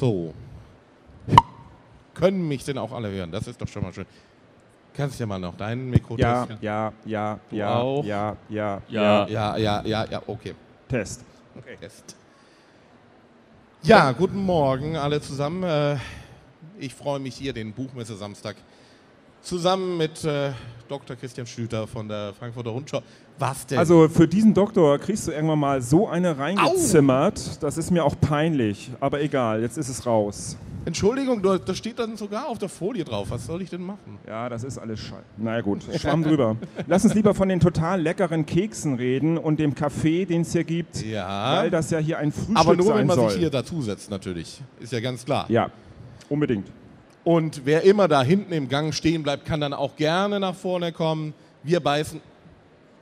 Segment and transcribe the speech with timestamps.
[0.00, 0.32] So.
[2.14, 3.30] Können mich denn auch alle hören?
[3.30, 4.06] Das ist doch schon mal schön.
[4.94, 6.58] Kannst du ja mal noch dein Mikro Ja, testen?
[6.62, 8.02] ja, ja, Du ja, auch?
[8.04, 9.28] ja, ja, Ja.
[9.28, 10.54] Ja, ja, ja, ja, okay.
[10.88, 11.22] Test.
[11.80, 12.16] Test.
[13.82, 15.62] Ja, guten Morgen alle zusammen.
[15.64, 15.96] Äh,
[16.78, 18.56] Ich freue mich hier den Buchmesse Samstag
[19.42, 20.52] zusammen mit äh,
[20.88, 21.16] Dr.
[21.16, 23.00] Christian Schlüter von der Frankfurter Rundschau.
[23.38, 23.78] Was denn?
[23.78, 27.62] Also für diesen Doktor kriegst du irgendwann mal so eine reingezimmert.
[27.62, 28.90] Das ist mir auch peinlich.
[29.00, 30.56] Aber egal, jetzt ist es raus.
[30.84, 33.28] Entschuldigung, da da steht dann sogar auf der Folie drauf.
[33.30, 34.18] Was soll ich denn machen?
[34.26, 35.22] Ja, das ist alles Scheiße.
[35.36, 36.56] Na ja, gut, Schwamm drüber.
[36.86, 40.64] Lass uns lieber von den total leckeren Keksen reden und dem Kaffee, den es hier
[40.64, 41.04] gibt.
[41.04, 41.58] Ja.
[41.58, 43.30] Weil das ja hier ein Frühstück Aber nur, sein wenn man soll.
[43.30, 44.60] sich hier dazusetzt, natürlich.
[44.80, 45.44] Ist ja ganz klar.
[45.48, 45.70] ja,
[46.28, 46.66] unbedingt.
[47.30, 50.90] Und wer immer da hinten im Gang stehen bleibt, kann dann auch gerne nach vorne
[50.90, 51.32] kommen.
[51.62, 52.20] Wir beißen.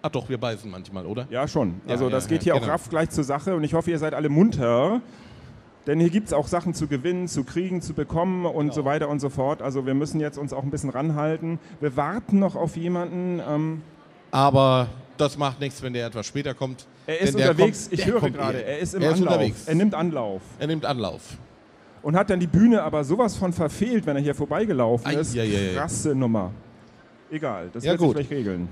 [0.03, 1.27] Ach doch, wir beißen manchmal, oder?
[1.31, 1.81] Ja, schon.
[1.87, 2.73] Ja, Also ja, das geht ja, hier auch genau.
[2.73, 5.01] raff gleich zur Sache und ich hoffe, ihr seid alle munter.
[5.87, 8.75] Denn hier gibt es auch Sachen zu gewinnen, zu kriegen, zu bekommen und Genau.
[8.75, 9.63] so weiter und so fort.
[9.63, 11.59] Also wir müssen jetzt uns auch ein bisschen ranhalten.
[11.81, 13.41] Wir warten noch auf jemanden.
[13.49, 13.81] Ähm,
[14.31, 16.87] Aber das macht nichts, wenn der etwas später kommt.
[17.07, 18.73] er ist unterwegs, kommt- ich höre gerade, eh.
[18.73, 19.33] er ist im Er ist Anlauf.
[19.35, 19.65] unterwegs.
[19.67, 20.43] Er nimmt Anlauf.
[20.59, 21.23] Er nimmt Anlauf.
[22.03, 25.37] Und hat dann die Bühne aber sowas von verfehlt, wenn er hier vorbeigelaufen Ei, ist.
[25.37, 25.75] ei, ei, ei.
[25.75, 26.53] Krasse Nummer.
[27.31, 28.17] Egal, das Ja, wird gut.
[28.17, 28.69] sich gleich regeln.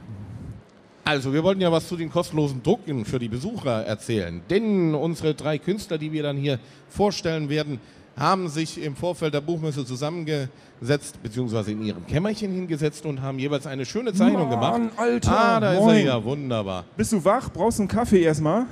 [1.04, 4.40] Also, wir wollten ja was zu den kostenlosen Drucken für die Besucher erzählen.
[4.50, 7.78] Denn unsere drei Künstler, die wir dann hier vorstellen werden,
[8.16, 13.66] haben sich im Vorfeld der Buchmesse zusammengesetzt, beziehungsweise in ihrem Kämmerchen hingesetzt und haben jeweils
[13.66, 14.72] eine schöne Zeichnung gemacht.
[14.78, 16.06] Mann, Alter, Ah, da ist er moin.
[16.06, 16.84] ja, wunderbar.
[16.96, 17.50] Bist du wach?
[17.52, 18.64] Brauchst du einen Kaffee erstmal?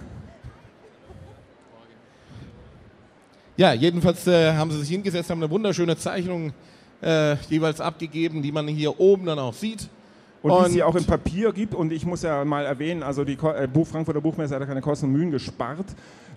[3.56, 6.52] Ja, jedenfalls äh, haben sie sich hingesetzt, haben eine wunderschöne Zeichnung
[7.00, 9.88] äh, jeweils abgegeben, die man hier oben dann auch sieht.
[10.42, 11.74] Und, die es Und- hier auch im Papier gibt.
[11.74, 15.06] Und ich muss ja mal erwähnen, also die äh, Frankfurter Buchmesse hat ja keine Kosten
[15.06, 15.86] und Mühen gespart.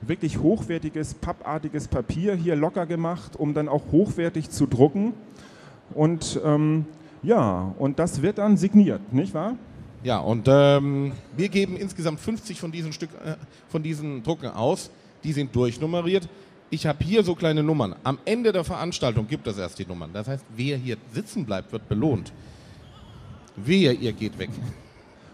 [0.02, 5.14] Wirklich hochwertiges, pappartiges Papier hier locker gemacht, um dann auch hochwertig zu drucken.
[5.94, 6.86] Und ähm,
[7.24, 9.56] ja, und das wird dann signiert, nicht wahr?
[10.04, 13.34] Ja, und ähm, wir geben insgesamt 50 von diesen, Stück, äh,
[13.70, 14.92] von diesen Drucken aus.
[15.24, 16.30] Die sind durchnummeriert.
[16.70, 17.96] Ich habe hier so kleine Nummern.
[18.04, 20.10] Am Ende der Veranstaltung gibt es erst die Nummern.
[20.14, 22.34] Das heißt, wer hier sitzen bleibt, wird belohnt.
[23.56, 24.50] Wehe, ihr geht weg.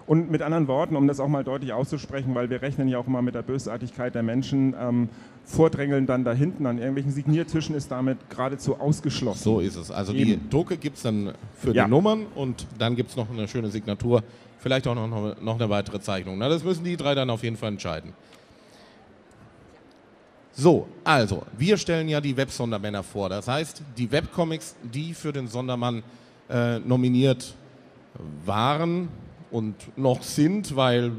[0.05, 3.07] Und mit anderen Worten, um das auch mal deutlich auszusprechen, weil wir rechnen ja auch
[3.07, 5.09] immer mit der Bösartigkeit der Menschen, ähm,
[5.45, 9.43] Vordrängeln dann da hinten an irgendwelchen Signiertischen ist damit geradezu ausgeschlossen.
[9.43, 9.91] So ist es.
[9.91, 10.25] Also Eben.
[10.25, 11.85] die Drucke gibt es dann für Ja.
[11.85, 14.23] die Nummern und dann gibt es noch eine schöne Signatur.
[14.59, 16.37] Vielleicht auch noch, noch eine weitere Zeichnung.
[16.37, 18.13] Na, das müssen die drei dann auf jeden Fall entscheiden.
[20.55, 23.27] So, also, wir stellen ja die Websondermänner vor.
[23.27, 26.03] Das heißt, die Webcomics, die für den Sondermann
[26.47, 27.55] äh, nominiert
[28.45, 29.09] waren
[29.49, 31.11] und noch sind, weil,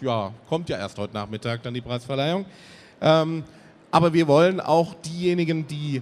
[0.00, 2.46] ja, kommt ja erst heute Nachmittag dann die Preisverleihung.
[3.00, 3.42] Ähm,
[3.90, 6.00] aber wir wollen auch diejenigen, die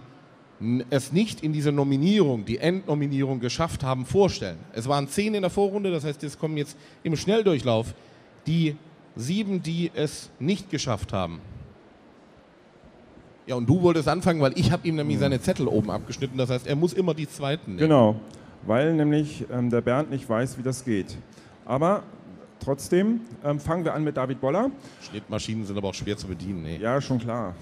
[0.91, 4.59] es nicht in diese Nominierung, die Endnominierung geschafft haben, vorstellen.
[4.75, 7.95] Es waren zehn in der Vorrunde, das heißt, es kommen jetzt im Schnelldurchlauf
[8.47, 8.77] die
[9.17, 11.41] sieben, die es nicht geschafft haben.
[13.47, 16.39] Ja, und du wolltest anfangen, weil ich habe ihm nämlich seine Zettel oben abgeschnitten.
[16.39, 17.89] Das heißt, er muss immer die zweiten nehmen.
[17.89, 18.17] Genau,
[18.67, 21.17] weil nämlich ähm, der Bernd nicht weiß, wie das geht.
[21.67, 22.03] Aber
[22.61, 24.71] trotzdem ähm, fangen wir an mit David Boller.
[25.03, 26.63] Schnittmaschinen sind aber auch schwer zu bedienen.
[26.63, 26.79] Nee.
[26.79, 27.55] Ja, schon klar.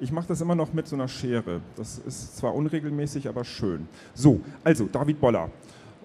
[0.00, 1.60] Ich mache das immer noch mit so einer Schere.
[1.76, 3.86] Das ist zwar unregelmäßig, aber schön.
[4.14, 5.50] So, also David Boller.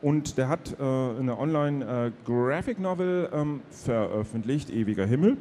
[0.02, 5.38] Und der hat äh, eine Online-Graphic-Novel ähm, veröffentlicht, Ewiger Himmel.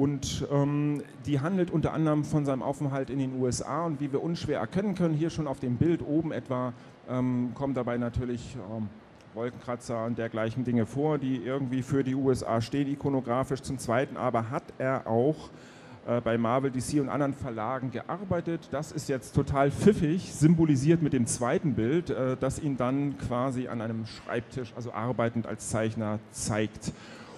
[0.00, 3.84] Und ähm, die handelt unter anderem von seinem Aufenthalt in den USA.
[3.84, 6.72] Und wie wir unschwer erkennen können, hier schon auf dem Bild oben etwa,
[7.06, 8.88] ähm, kommen dabei natürlich ähm,
[9.34, 13.60] Wolkenkratzer und dergleichen Dinge vor, die irgendwie für die USA stehen, ikonografisch.
[13.60, 15.50] Zum Zweiten aber hat er auch
[16.06, 18.68] äh, bei Marvel, DC und anderen Verlagen gearbeitet.
[18.70, 23.68] Das ist jetzt total pfiffig, symbolisiert mit dem zweiten Bild, äh, das ihn dann quasi
[23.68, 26.94] an einem Schreibtisch, also arbeitend als Zeichner, zeigt.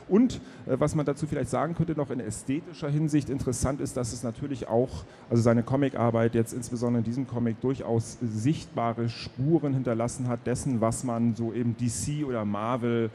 [0.08, 4.12] Und äh, was man dazu vielleicht sagen könnte, noch in ästhetischer Hinsicht interessant ist, dass
[4.12, 10.28] es natürlich auch, also seine Comicarbeit jetzt insbesondere in diesem Comic durchaus sichtbare Spuren hinterlassen
[10.28, 13.10] hat dessen, was man so eben DC oder Marvel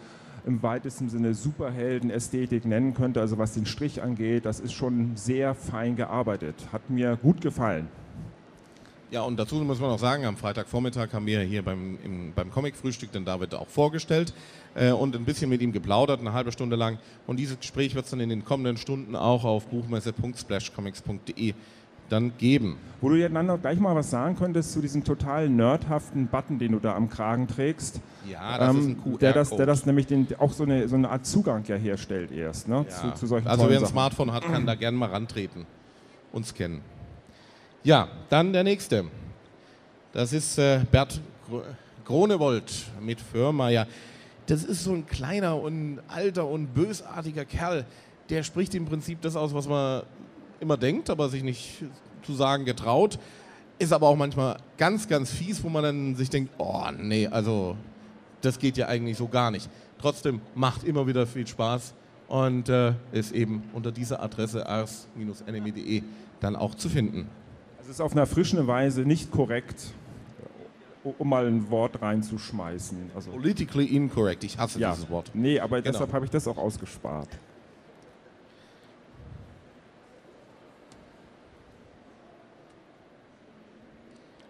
[0.45, 5.53] im weitesten Sinne Superhelden-Ästhetik nennen könnte, also was den Strich angeht, das ist schon sehr
[5.53, 6.55] fein gearbeitet.
[6.71, 7.87] Hat mir gut gefallen.
[9.09, 12.51] Ja, und dazu muss man auch sagen, am Freitagvormittag haben wir hier beim, im, beim
[12.51, 14.33] Comic-Frühstück den David auch vorgestellt
[14.75, 16.97] äh, und ein bisschen mit ihm geplaudert, eine halbe Stunde lang.
[17.25, 21.53] Und dieses Gespräch wird es dann in den kommenden Stunden auch auf buchmesse.splashcomics.de
[22.09, 22.77] dann geben.
[23.01, 26.57] Wo du ja dann noch gleich mal was sagen könntest zu diesem total nerdhaften Button,
[26.59, 27.99] den du da am Kragen trägst.
[28.29, 30.95] Ja, das ist ein Ähm, der, das, der das nämlich den, auch so eine, so
[30.95, 33.13] eine Art Zugang ja herstellt erst ne, Ja.
[33.13, 33.85] zu, zu solchen Also wer ein.
[33.85, 35.65] Smartphone hat, kann da gerne mal rantreten
[36.31, 36.81] und scannen.
[37.87, 39.05] Ja, dann der nächste.
[40.11, 41.21] Das ist äh, Bert
[42.03, 43.87] Gronewold mit Firmeier.
[44.45, 47.85] Das ist so ein kleiner und alter und bösartiger Kerl.
[48.27, 50.03] Der spricht im Prinzip das aus, was man
[50.59, 51.85] immer denkt, aber sich nicht
[52.23, 53.19] zu sagen getraut.
[53.79, 57.77] Ist aber auch manchmal ganz, ganz fies, wo man dann sich denkt, oh nee, also
[58.41, 59.69] das geht ja eigentlich so gar nicht.
[59.97, 61.93] Trotzdem macht immer wieder viel Spaß
[62.27, 66.03] und äh, ist eben unter dieser Adresse ars-enemy.de
[66.41, 67.29] dann auch zu finden.
[67.87, 69.93] Es ist auf einer frischen Weise nicht korrekt,
[71.05, 73.11] um mal ein Wort reinzuschmeißen.
[73.15, 75.31] Also Politically incorrect, ich hasse ja, dieses Wort.
[75.33, 75.93] Nee, aber genau.
[75.93, 77.29] deshalb habe ich das auch ausgespart.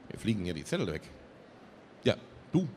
[0.09, 1.03] Wir fliegen hier die Zettel weg.
[2.03, 2.15] Ja,
[2.51, 2.61] du.
[2.61, 2.67] Ähm.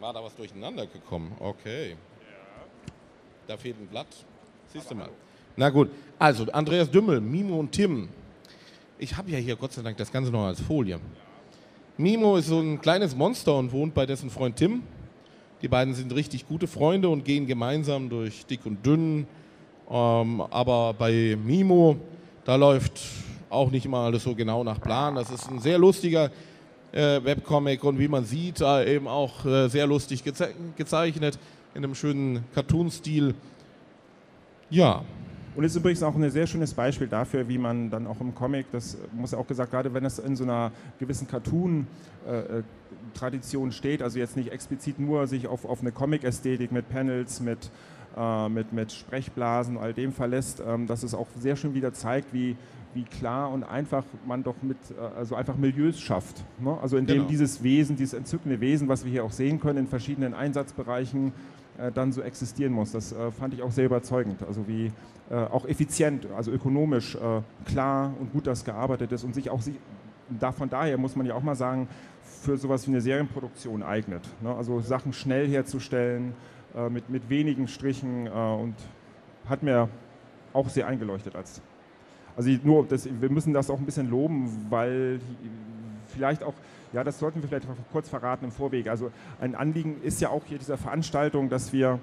[0.00, 1.30] War da was durcheinander gekommen?
[1.38, 1.90] Okay.
[1.90, 1.96] Ja.
[3.46, 4.08] Da fehlt ein Blatt.
[4.72, 5.10] Siehst du mal.
[5.56, 8.08] Na gut, also Andreas Dümmel, Mimo und Tim.
[8.98, 10.98] Ich habe ja hier Gott sei Dank das Ganze noch als Folie.
[11.96, 14.82] Mimo ist so ein kleines Monster und wohnt bei dessen Freund Tim.
[15.62, 19.28] Die beiden sind richtig gute Freunde und gehen gemeinsam durch dick und dünn.
[19.88, 21.96] Ähm, aber bei Mimo,
[22.44, 23.00] da läuft
[23.48, 25.14] auch nicht immer alles so genau nach Plan.
[25.14, 26.32] Das ist ein sehr lustiger
[26.90, 31.38] äh, Webcomic und wie man sieht, äh, eben auch äh, sehr lustig geze gezeichnet
[31.74, 33.34] in einem schönen Cartoon-Stil.
[34.70, 35.04] Ja,
[35.56, 38.66] und ist übrigens auch ein sehr schönes Beispiel dafür, wie man dann auch im Comic,
[38.72, 44.18] das muss ja auch gesagt, gerade wenn es in so einer gewissen Cartoon-Tradition steht, also
[44.18, 47.70] jetzt nicht explizit nur sich auf, auf eine Comic-Ästhetik mit Panels, mit,
[48.16, 52.34] äh, mit, mit Sprechblasen all dem verlässt, ähm, dass es auch sehr schön wieder zeigt,
[52.34, 52.56] wie,
[52.94, 56.42] wie klar und einfach man doch mit, äh, also einfach Milieus schafft.
[56.58, 56.76] Ne?
[56.82, 57.28] Also indem genau.
[57.28, 61.32] dieses Wesen, dieses entzückende Wesen, was wir hier auch sehen können in verschiedenen Einsatzbereichen,
[61.94, 62.92] dann so existieren muss.
[62.92, 64.42] Das äh, fand ich auch sehr überzeugend.
[64.46, 64.92] Also wie
[65.30, 67.16] äh, auch effizient, also ökonomisch
[67.64, 69.60] klar und gut das gearbeitet ist und sich auch
[70.56, 71.88] von daher muss man ja auch mal sagen,
[72.22, 74.22] für sowas wie eine Serienproduktion eignet.
[74.42, 74.54] Ne?
[74.54, 76.34] Also Sachen schnell herzustellen,
[76.90, 78.74] mit, mit wenigen Strichen und
[79.48, 79.88] hat mir
[80.52, 81.60] auch sehr eingeleuchtet als.
[82.36, 85.20] Also nur, das, wir müssen das auch ein bisschen loben, weil
[86.14, 86.54] vielleicht auch
[86.94, 88.88] ja, das sollten wir vielleicht kurz verraten im Vorweg.
[88.88, 91.98] Also ein Anliegen ist ja auch hier dieser Veranstaltung, dass wir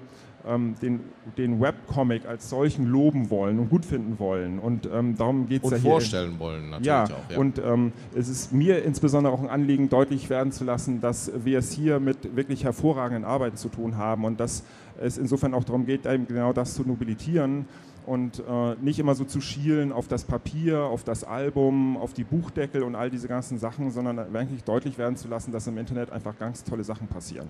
[0.46, 1.00] ähm, den,
[1.38, 4.58] den Webcomic als solchen loben wollen und gut finden wollen.
[4.58, 5.86] Und ähm, darum geht es ja hier.
[5.86, 7.30] Und vorstellen wollen natürlich ja, auch.
[7.30, 11.32] Ja, und ähm, es ist mir insbesondere auch ein Anliegen, deutlich werden zu lassen, dass
[11.42, 14.62] wir es hier mit wirklich hervorragenden Arbeiten zu tun haben und dass
[15.00, 17.66] es insofern auch darum geht, genau das zu nobilitieren
[18.06, 22.24] und äh, nicht immer so zu schielen auf das Papier, auf das Album, auf die
[22.24, 26.10] Buchdeckel und all diese ganzen Sachen, sondern wirklich deutlich werden zu lassen, dass im Internet
[26.10, 27.48] einfach ganz tolle Sachen passieren.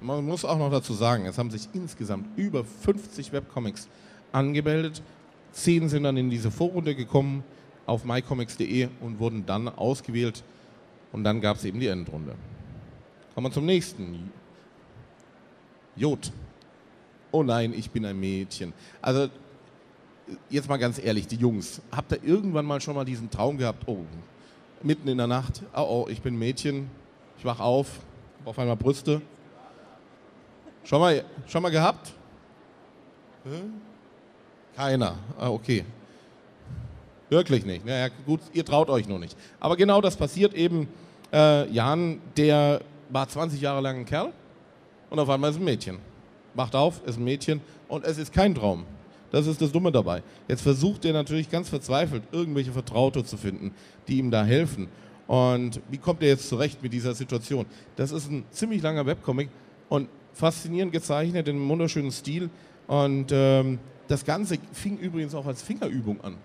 [0.00, 3.88] Man muss auch noch dazu sagen, es haben sich insgesamt über 50 Webcomics
[4.32, 5.02] angemeldet.
[5.52, 7.42] Zehn sind dann in diese Vorrunde gekommen
[7.86, 10.44] auf mycomics.de und wurden dann ausgewählt.
[11.10, 12.34] Und dann gab es eben die Endrunde.
[13.34, 14.30] Kommen wir zum nächsten.
[15.96, 16.32] Jod.
[17.32, 18.72] Oh nein, ich bin ein Mädchen.
[19.02, 19.28] Also
[20.48, 23.84] jetzt mal ganz ehrlich, die Jungs, habt ihr irgendwann mal schon mal diesen Traum gehabt,
[23.86, 24.04] oh,
[24.82, 26.90] mitten in der Nacht, oh, oh ich bin Mädchen,
[27.38, 27.88] ich wach auf,
[28.44, 29.20] auf einmal Brüste.
[30.84, 32.12] Schon mal, schon mal gehabt?
[34.74, 35.16] Keiner.
[35.38, 35.84] Ah, okay.
[37.28, 37.84] Wirklich nicht.
[37.84, 39.36] Naja, gut, ihr traut euch noch nicht.
[39.60, 40.88] Aber genau das passiert eben.
[41.32, 44.32] Äh, Jan, der war 20 Jahre lang ein Kerl
[45.10, 45.98] und auf einmal ist ein Mädchen.
[46.54, 48.84] Macht auf, ist ein Mädchen und es ist kein Traum.
[49.30, 50.22] Das ist das Dumme dabei.
[50.48, 53.72] Jetzt versucht er natürlich ganz verzweifelt, irgendwelche Vertraute zu finden,
[54.06, 54.88] die ihm da helfen.
[55.26, 57.66] Und wie kommt er jetzt zurecht mit dieser Situation?
[57.96, 59.50] Das ist ein ziemlich langer Webcomic
[59.90, 62.48] und faszinierend gezeichnet in einem wunderschönen Stil.
[62.86, 66.36] Und ähm, das Ganze fing übrigens auch als Fingerübung an.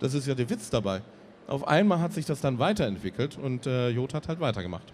[0.00, 1.02] Das ist ja der Witz dabei.
[1.46, 4.92] Auf einmal hat sich das dann weiterentwickelt und äh, Jod hat halt weitergemacht.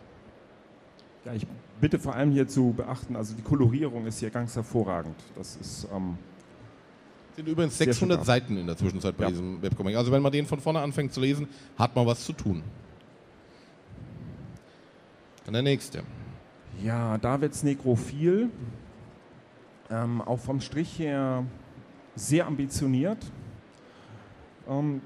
[1.24, 1.46] Ja, ich
[1.80, 5.14] bitte vor allem hier zu beachten, also die Kolorierung ist hier ganz hervorragend.
[5.36, 6.18] Das ist ähm,
[7.38, 9.30] sind übrigens 600 Seiten in der Zwischenzeit bei ja.
[9.30, 9.96] diesem Webcomic.
[9.96, 11.46] Also wenn man den von vorne anfängt zu lesen,
[11.78, 12.64] hat man was zu tun.
[15.44, 16.02] Dann der nächste.
[16.82, 18.50] Ja, Davids Nekrophil.
[19.88, 21.44] Ähm, auch vom Strich her
[22.16, 23.24] sehr ambitioniert.
[24.68, 25.00] Ähm,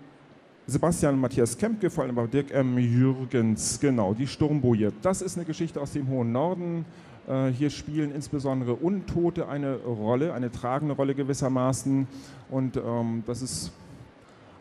[0.67, 2.79] Sebastian Matthias Kempke, vor allem aber Dirk M.
[2.79, 4.91] Jürgens, genau, die Sturmboje.
[5.03, 6.87] Das ist eine Geschichte aus dem hohen Norden.
[7.29, 12.07] Äh, hier spielen insbesondere Untote eine Rolle, eine tragende Rolle gewissermaßen.
[12.51, 13.73] Und ähm, das ist,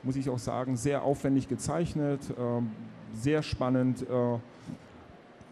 [0.03, 2.61] muss ich auch sagen, sehr aufwendig gezeichnet, äh,
[3.15, 4.03] sehr spannend.
[4.03, 4.37] Äh,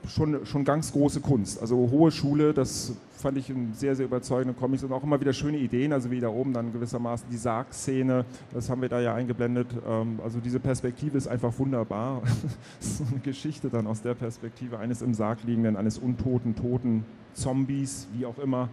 [0.10, 1.62] schon, schon ganz große Kunst.
[1.62, 5.34] Also hohe Schule, das fand ich ein sehr, sehr überzeugende Comics und auch immer wieder
[5.34, 9.14] schöne Ideen, also wie da oben dann gewissermaßen die Sarg-Szene, das haben wir da ja
[9.14, 9.68] eingeblendet.
[9.88, 12.22] Ähm, also diese Perspektive ist einfach wunderbar.
[12.80, 18.08] so eine Geschichte dann aus der Perspektive eines im Sarg liegenden, eines untoten, toten Zombies,
[18.14, 18.70] wie auch immer,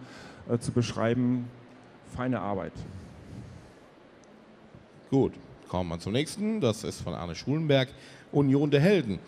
[0.49, 1.45] äh, zu beschreiben.
[2.15, 2.73] Feine Arbeit.
[5.11, 5.33] Gut,
[5.67, 6.61] kommen wir zum nächsten.
[6.61, 7.89] Das ist von Arne Schulenberg,
[8.31, 9.19] Union der Helden.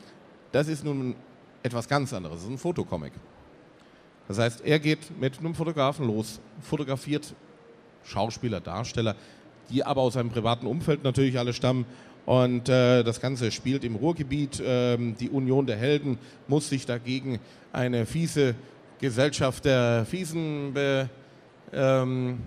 [0.52, 1.16] Das ist nun
[1.64, 2.38] etwas ganz anderes.
[2.38, 3.14] Das ist ein Fotocomic.
[4.28, 7.34] Das heißt, er geht mit einem Fotografen los, fotografiert
[8.04, 9.16] Schauspieler, Darsteller,
[9.70, 11.86] die aber aus seinem privaten Umfeld natürlich alle stammen.
[12.26, 14.62] Und äh, das Ganze spielt im Ruhrgebiet.
[14.64, 17.40] Ähm, die Union der Helden muss sich dagegen
[17.74, 18.54] eine fiese
[19.00, 21.10] Gesellschaft der Fiesen be,
[21.74, 22.40] ähm,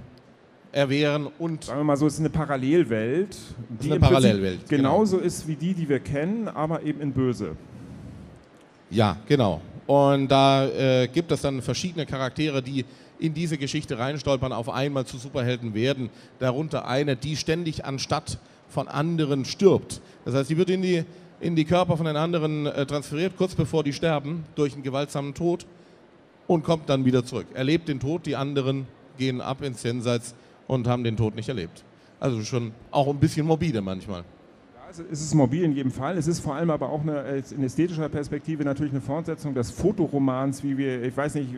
[0.70, 1.64] erwehren und.
[1.64, 3.36] Sagen wir mal so, es ist eine Parallelwelt,
[3.80, 4.90] die eine Parallelwelt, genau.
[4.90, 5.26] genauso genau.
[5.26, 7.56] ist wie die, die wir kennen, aber eben in böse.
[8.92, 9.60] Ja, genau.
[9.86, 12.84] Und da äh, gibt es dann verschiedene Charaktere, die
[13.18, 16.10] in diese Geschichte reinstolpern, auf einmal zu Superhelden werden.
[16.38, 20.00] Darunter eine, die ständig anstatt von anderen stirbt.
[20.24, 21.04] Das heißt, die wird in die,
[21.40, 25.34] in die Körper von den anderen äh, transferiert, kurz bevor die sterben, durch einen gewaltsamen
[25.34, 25.66] Tod
[26.46, 27.46] und kommt dann wieder zurück.
[27.54, 30.34] Erlebt den Tod, die anderen gehen ab ins Jenseits
[30.66, 31.82] und haben den Tod nicht erlebt.
[32.20, 34.24] Also schon auch ein bisschen morbide manchmal.
[34.92, 36.18] Also es ist mobil in jedem Fall.
[36.18, 40.62] Es ist vor allem aber auch eine, in ästhetischer Perspektive natürlich eine Fortsetzung des Fotoromans,
[40.62, 41.48] wie wir, ich weiß nicht,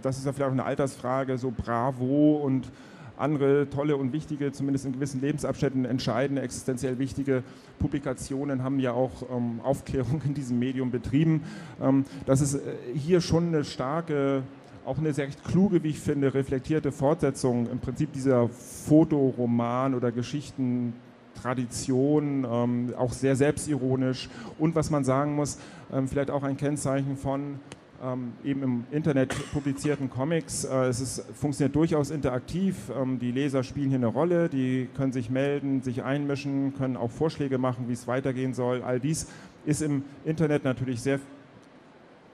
[0.00, 2.70] das ist ja vielleicht auch eine Altersfrage, so Bravo und
[3.16, 7.42] andere tolle und wichtige, zumindest in gewissen Lebensabschnitten entscheidende, existenziell wichtige
[7.80, 11.42] Publikationen haben ja auch ähm, Aufklärung in diesem Medium betrieben.
[11.82, 12.60] Ähm, das ist äh,
[12.94, 14.44] hier schon eine starke
[14.86, 20.94] auch eine sehr kluge, wie ich finde, reflektierte Fortsetzung im Prinzip dieser Fotoroman oder Geschichten
[21.40, 24.28] Tradition, ähm, auch sehr selbstironisch
[24.58, 25.58] und was man sagen muss,
[25.92, 27.60] ähm, vielleicht auch ein Kennzeichen von
[28.02, 30.64] ähm, eben im Internet publizierten Comics.
[30.64, 32.76] Äh, es ist, funktioniert durchaus interaktiv.
[32.96, 37.10] Ähm, die Leser spielen hier eine Rolle, die können sich melden, sich einmischen, können auch
[37.10, 38.82] Vorschläge machen, wie es weitergehen soll.
[38.82, 39.26] All dies
[39.66, 41.18] ist im Internet natürlich sehr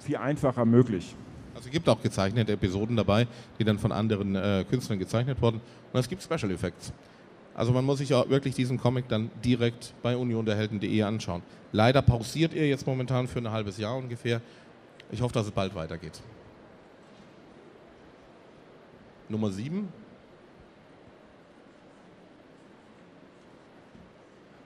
[0.00, 1.14] viel einfacher möglich.
[1.54, 3.26] Also es gibt auch gezeichnete Episoden dabei,
[3.58, 5.60] die dann von anderen äh, Künstlern gezeichnet wurden.
[5.92, 6.92] Und es gibt Special Effects.
[7.54, 11.42] Also man muss sich auch wirklich diesen Comic dann direkt bei unionderhelden.de anschauen.
[11.72, 14.40] Leider pausiert er jetzt momentan für ein halbes Jahr ungefähr.
[15.12, 16.20] Ich hoffe, dass es bald weitergeht.
[19.28, 19.88] Nummer 7.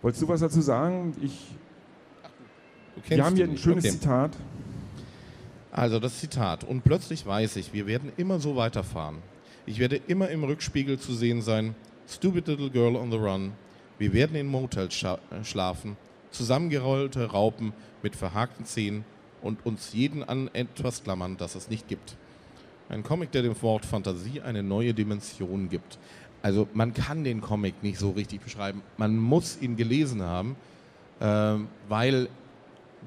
[0.00, 1.14] Wolltest du was dazu sagen?
[1.20, 1.46] Ich,
[3.08, 3.92] wir haben hier ein schönes okay.
[3.92, 4.32] Zitat.
[5.72, 6.64] Also das Zitat.
[6.64, 9.16] Und plötzlich weiß ich, wir werden immer so weiterfahren.
[9.66, 11.74] Ich werde immer im Rückspiegel zu sehen sein,
[12.10, 13.52] Stupid Little Girl on the Run.
[13.98, 15.98] Wir werden in Motels scha schlafen,
[16.30, 19.04] zusammengerollte Raupen mit verhakten Zähnen
[19.42, 22.16] und uns jeden an etwas klammern, das es nicht gibt.
[22.88, 25.98] Ein Comic, der dem Wort Fantasie eine neue Dimension gibt.
[26.40, 28.80] Also man kann den Comic nicht so richtig beschreiben.
[28.96, 30.56] Man muss ihn gelesen haben,
[31.20, 31.56] äh,
[31.90, 32.30] weil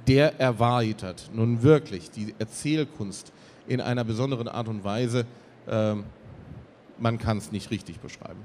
[0.07, 3.33] der erweitert nun wirklich die Erzählkunst
[3.67, 5.25] in einer besonderen Art und Weise.
[5.65, 5.95] Äh,
[6.99, 8.41] man kann es nicht richtig beschreiben.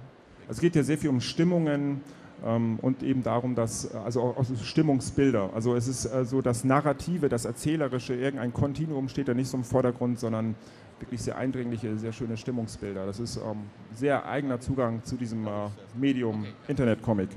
[0.49, 2.00] Es geht ja sehr viel um Stimmungen
[2.45, 5.50] ähm, und eben darum, dass, also auch, auch Stimmungsbilder.
[5.55, 9.57] Also es ist äh, so das Narrative, das Erzählerische, irgendein Kontinuum steht da nicht so
[9.57, 10.55] im Vordergrund, sondern
[11.00, 13.07] wirklich sehr eindringliche, sehr schöne Stimmungsbilder.
[13.07, 15.50] Das ist ähm, sehr eigener Zugang zu diesem äh,
[15.95, 17.31] Medium Internet-Comic.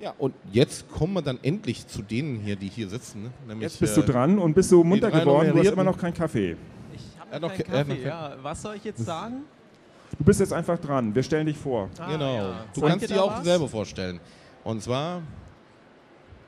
[0.00, 3.24] Ja, und jetzt kommen wir dann endlich zu denen hier, die hier sitzen.
[3.24, 3.30] Ne?
[3.48, 5.98] Nämlich, jetzt bist du äh, dran und bist du munter geworden, du hast immer noch
[5.98, 6.56] keinen Kaffee.
[6.94, 8.36] Ich habe noch, keinen Kaffee, ja.
[8.40, 9.42] Was soll ich jetzt sagen?
[10.18, 11.14] Du bist jetzt einfach dran.
[11.14, 11.88] Wir stellen dich vor.
[11.98, 12.34] Ah, genau.
[12.34, 12.64] Ja.
[12.74, 13.44] Du kannst dir auch was?
[13.44, 14.20] selber vorstellen.
[14.64, 15.22] Und zwar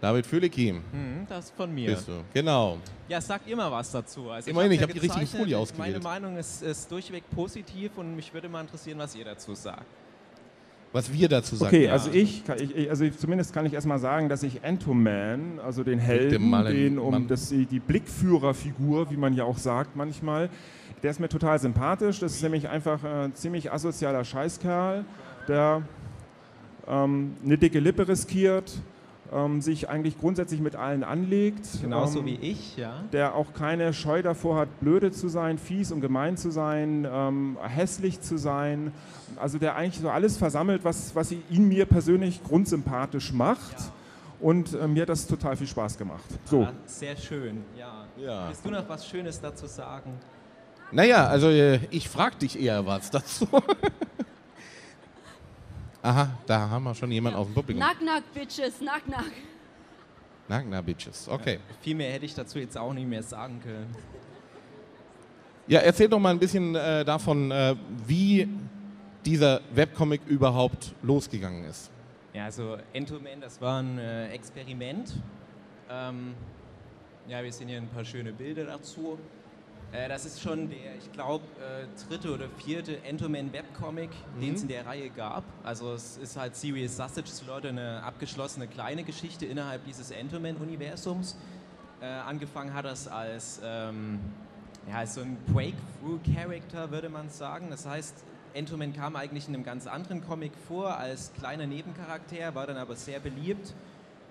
[0.01, 0.83] David Fülikim.
[0.93, 1.91] Mhm, das ist von mir.
[1.91, 2.25] Bist du.
[2.35, 2.79] Genau.
[3.09, 4.31] Ja, sag immer was dazu.
[4.31, 6.03] Also Immerhin, ich habe hab die richtige Folie ausgewählt.
[6.03, 9.85] Meine Meinung ist, ist durchweg positiv und mich würde mal interessieren, was ihr dazu sagt
[10.93, 11.75] was wir dazu sagen.
[11.75, 15.99] Okay, also ich, ich, also zumindest kann ich erstmal sagen, dass ich Entoman, also den
[15.99, 20.51] Helden, den um das, die Blickführerfigur, wie man ja auch sagt manchmal,
[21.03, 22.19] der ist mir total sympathisch.
[22.19, 25.05] Das ist nämlich einfach ein ziemlich asozialer Scheißkerl,
[25.49, 25.83] der
[26.89, 28.73] ähm, eine dicke Lippe riskiert,
[29.33, 31.67] ähm, sich eigentlich grundsätzlich mit allen anlegt.
[31.81, 33.05] Genauso ähm, wie ich, ja.
[33.13, 37.59] Der auch keine Scheu davor hat, blöde zu sein, fies und gemein zu sein, ähm,
[37.63, 38.93] hässlich zu sein.
[39.37, 43.79] Also der eigentlich so alles versammelt, was, was ihn mir persönlich grundsympathisch macht.
[43.79, 43.93] Ja.
[44.41, 46.25] Und äh, mir hat das total viel Spaß gemacht.
[46.45, 46.63] So.
[46.63, 48.07] Ah, sehr schön, ja.
[48.17, 48.49] ja.
[48.49, 50.13] Willst du noch was Schönes dazu sagen?
[50.93, 53.47] Naja, also äh, ich frage dich eher was dazu.
[56.03, 57.43] Aha, da haben wir schon jemanden ja.
[57.43, 57.81] aus dem Publikum.
[57.81, 59.33] Nack, nack, Bitches, nack, nack.
[60.51, 61.55] Nagna Bitches, okay.
[61.55, 63.95] Ja, viel mehr hätte ich dazu jetzt auch nicht mehr sagen können.
[65.69, 68.49] Ja, erzähl doch mal ein bisschen äh, davon, äh, wie
[69.25, 71.93] dieser Webcomic überhaupt losgegangen ist.
[72.33, 75.15] Ja, also Entoman, das war ein äh, Experiment.
[75.89, 76.35] Ähm,
[77.29, 79.19] ja, wir sehen hier ein paar schöne Bilder dazu.
[79.93, 84.41] Äh, das ist schon der, ich glaube, äh, dritte oder vierte Entoman Webcomic, mhm.
[84.41, 85.45] den es in der Reihe gab.
[85.65, 91.37] Also es ist halt Serious Sausage Slaughter eine abgeschlossene kleine Geschichte innerhalb dieses Entoman-Universums.
[92.01, 94.21] Äh, angefangen hat das als, ähm,
[94.89, 97.67] ja, als so ein Breakthrough-Character, würde man sagen.
[97.71, 102.67] Das heißt, Entoman kam eigentlich in einem ganz anderen Comic vor als kleiner Nebencharakter, war
[102.67, 103.75] dann aber sehr beliebt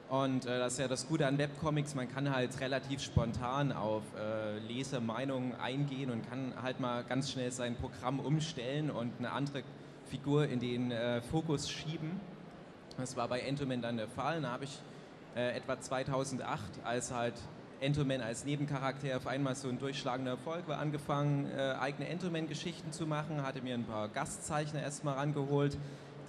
[0.10, 4.02] und äh, das ist ja das Gute an Webcomics, man kann halt relativ spontan auf
[4.18, 9.62] äh, Lesermeinungen eingehen und kann halt mal ganz schnell sein Programm umstellen und eine andere
[10.10, 12.20] Figur in den äh, Fokus schieben.
[12.98, 14.42] Das war bei Entoman dann der Fall.
[14.42, 14.80] Da habe ich
[15.36, 17.36] äh, etwa 2008, als halt
[17.80, 23.06] Entoman als Nebencharakter auf einmal so ein durchschlagender Erfolg war, angefangen, äh, eigene Entoman-Geschichten zu
[23.06, 25.78] machen, hatte mir ein paar Gastzeichner erstmal rangeholt,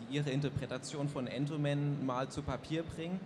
[0.00, 3.18] die ihre Interpretation von Entoman mal zu Papier bringen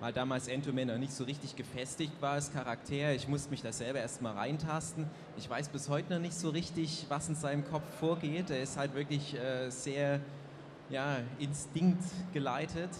[0.00, 3.12] weil damals Entoman noch nicht so richtig gefestigt war als Charakter.
[3.14, 5.06] Ich musste mich da selber erstmal reintasten.
[5.36, 8.50] Ich weiß bis heute noch nicht so richtig, was in seinem Kopf vorgeht.
[8.50, 10.20] Er ist halt wirklich äh, sehr
[10.88, 12.90] ja, instinktgeleitet.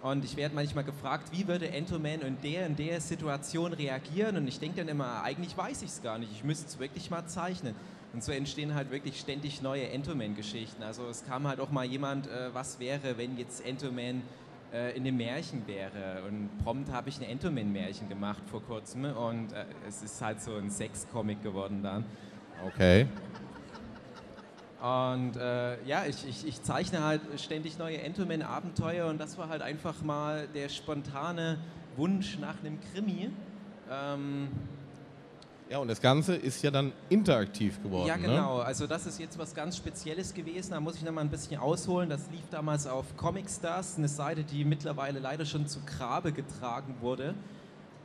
[0.00, 4.36] Und ich werde manchmal gefragt, wie würde Entoman in der in der Situation reagieren?
[4.36, 6.30] Und ich denke dann immer, eigentlich weiß ich es gar nicht.
[6.30, 7.74] Ich müsste es wirklich mal zeichnen.
[8.12, 10.84] Und so entstehen halt wirklich ständig neue Entoman-Geschichten.
[10.84, 14.22] Also es kam halt auch mal jemand, äh, was wäre, wenn jetzt Entoman
[14.72, 16.22] äh, in dem Märchen wäre.
[16.26, 20.56] Und prompt habe ich ein Entoman-Märchen gemacht vor kurzem und äh, es ist halt so
[20.56, 22.04] ein Sex-Comic geworden dann.
[22.66, 23.06] Okay.
[24.80, 29.62] Und äh, ja, ich, ich, ich, zeichne halt ständig neue Entoman-Abenteuer und das war halt
[29.62, 31.58] einfach mal der spontane
[31.96, 33.30] Wunsch nach einem Krimi.
[33.90, 34.48] Ähm,
[35.70, 38.08] ja, und das Ganze ist ja dann interaktiv geworden.
[38.08, 38.22] Ja, ne?
[38.22, 38.58] genau.
[38.58, 38.64] Ne?
[38.64, 40.70] Also das ist jetzt was ganz Spezielles gewesen.
[40.70, 42.08] Da muss ich noch mal ein bisschen ausholen.
[42.08, 46.96] Das lief damals auf Comic Stars, eine Seite, die mittlerweile leider schon zu Grabe getragen
[47.00, 47.34] wurde.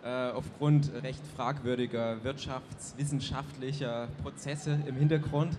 [0.03, 5.55] Äh, aufgrund recht fragwürdiger wirtschaftswissenschaftlicher Prozesse im Hintergrund.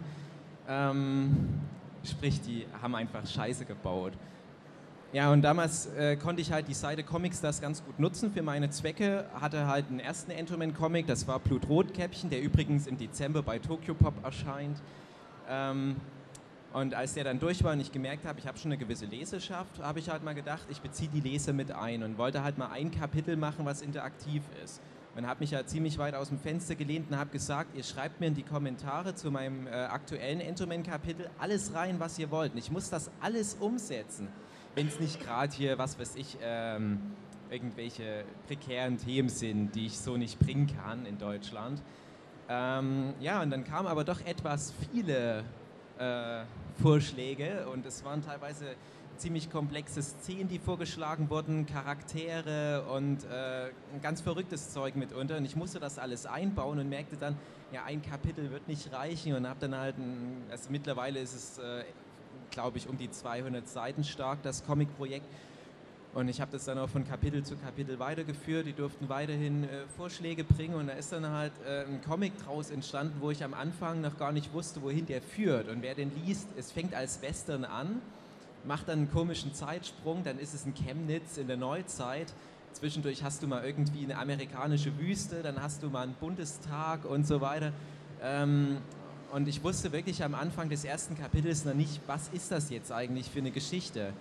[0.68, 1.60] Ähm,
[2.04, 4.12] sprich, die haben einfach Scheiße gebaut.
[5.14, 8.42] Ja, und damals äh, konnte ich halt die Seite Comics das ganz gut nutzen für
[8.42, 9.26] meine Zwecke.
[9.40, 14.14] Hatte halt einen ersten Entoman-Comic, das war Blutrotkäppchen, der übrigens im Dezember bei Tokyo Pop
[14.24, 14.82] erscheint.
[15.48, 15.94] Ähm,
[16.72, 19.06] und als der dann durch war und ich gemerkt habe, ich habe schon eine gewisse
[19.06, 22.58] Leserschaft, habe ich halt mal gedacht, ich beziehe die Leser mit ein und wollte halt
[22.58, 24.80] mal ein Kapitel machen, was interaktiv ist.
[25.14, 28.18] Und habe mich halt ziemlich weit aus dem Fenster gelehnt und habe gesagt, ihr schreibt
[28.18, 32.50] mir in die Kommentare zu meinem äh, aktuellen Entoman-Kapitel alles rein, was ihr wollt.
[32.50, 34.26] Und ich muss das alles umsetzen
[34.74, 37.00] wenn es nicht gerade hier, was weiß ich, ähm,
[37.50, 41.80] irgendwelche prekären Themen sind, die ich so nicht bringen kann in Deutschland.
[42.48, 45.44] Ähm, ja, und dann kamen aber doch etwas viele
[45.98, 46.44] äh,
[46.82, 48.74] Vorschläge und es waren teilweise
[49.16, 53.70] ziemlich komplexe Szenen, die vorgeschlagen wurden, Charaktere und äh,
[54.02, 55.36] ganz verrücktes Zeug mitunter.
[55.36, 57.36] Und ich musste das alles einbauen und merkte dann,
[57.72, 61.58] ja, ein Kapitel wird nicht reichen und habe dann halt, ein, also mittlerweile ist es
[61.58, 61.84] äh,
[62.54, 65.26] glaube ich, um die 200 Seiten stark, das Comic-Projekt.
[66.14, 68.66] Und ich habe das dann auch von Kapitel zu Kapitel weitergeführt.
[68.66, 72.70] Die durften weiterhin äh, Vorschläge bringen und da ist dann halt äh, ein Comic draus
[72.70, 75.68] entstanden, wo ich am Anfang noch gar nicht wusste, wohin der führt.
[75.68, 78.00] Und wer den liest, es fängt als Western an,
[78.64, 82.32] macht dann einen komischen Zeitsprung, dann ist es ein Chemnitz in der Neuzeit.
[82.72, 87.26] Zwischendurch hast du mal irgendwie eine amerikanische Wüste, dann hast du mal einen Bundestag und
[87.26, 87.72] so weiter.
[88.22, 88.78] Ähm,
[89.34, 92.92] und ich wusste wirklich am Anfang des ersten Kapitels noch nicht, was ist das jetzt
[92.92, 94.12] eigentlich für eine Geschichte.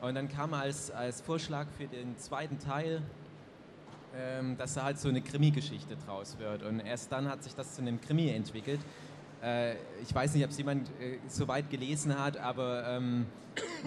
[0.00, 3.02] Und dann kam als, als Vorschlag für den zweiten Teil,
[4.16, 6.62] ähm, dass da halt so eine Krimi-Geschichte draus wird.
[6.62, 8.78] Und erst dann hat sich das zu einem Krimi entwickelt.
[9.42, 13.26] Äh, ich weiß nicht, ob es jemand äh, so weit gelesen hat, aber ähm,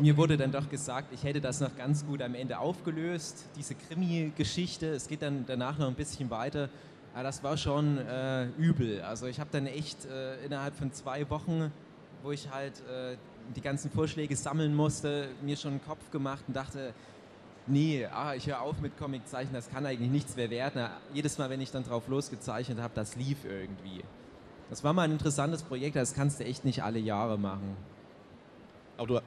[0.02, 3.76] mir wurde dann doch gesagt, ich hätte das noch ganz gut am Ende aufgelöst, diese
[3.76, 4.88] Krimi-Geschichte.
[4.88, 6.68] Es geht dann danach noch ein bisschen weiter
[7.16, 9.02] ja, das war schon äh, übel.
[9.02, 11.72] Also ich habe dann echt äh, innerhalb von zwei Wochen,
[12.24, 13.16] wo ich halt äh,
[13.56, 16.94] die ganzen Vorschläge sammeln musste, mir schon einen Kopf gemacht und dachte,
[17.68, 20.88] nee, ah, ich höre auf mit Comiczeichnen, das kann eigentlich nichts mehr werden.
[21.14, 24.04] jedes Mal, wenn ich dann drauf losgezeichnet habe, das lief irgendwie.
[24.70, 27.78] Das war mal ein interessantes Projekt, das kannst du echt nicht alle Jahre machen.
[28.98, 29.22] Aber du,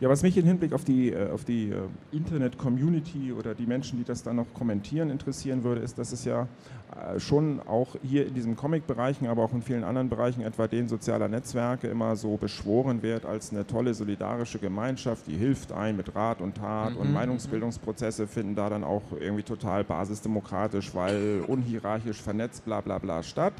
[0.00, 1.76] Ja, was mich im Hinblick auf die, äh, auf die äh,
[2.10, 6.48] Internet-Community oder die Menschen, die das dann noch kommentieren, interessieren würde, ist, dass es ja
[6.96, 10.88] äh, schon auch hier in diesen Comic-Bereichen, aber auch in vielen anderen Bereichen, etwa den
[10.88, 16.14] sozialer Netzwerke, immer so beschworen wird als eine tolle solidarische Gemeinschaft, die hilft ein mit
[16.14, 17.14] Rat und Tat mhm, und mhm.
[17.14, 23.52] Meinungsbildungsprozesse finden da dann auch irgendwie total basisdemokratisch, weil unhierarchisch vernetzt, bla bla bla statt.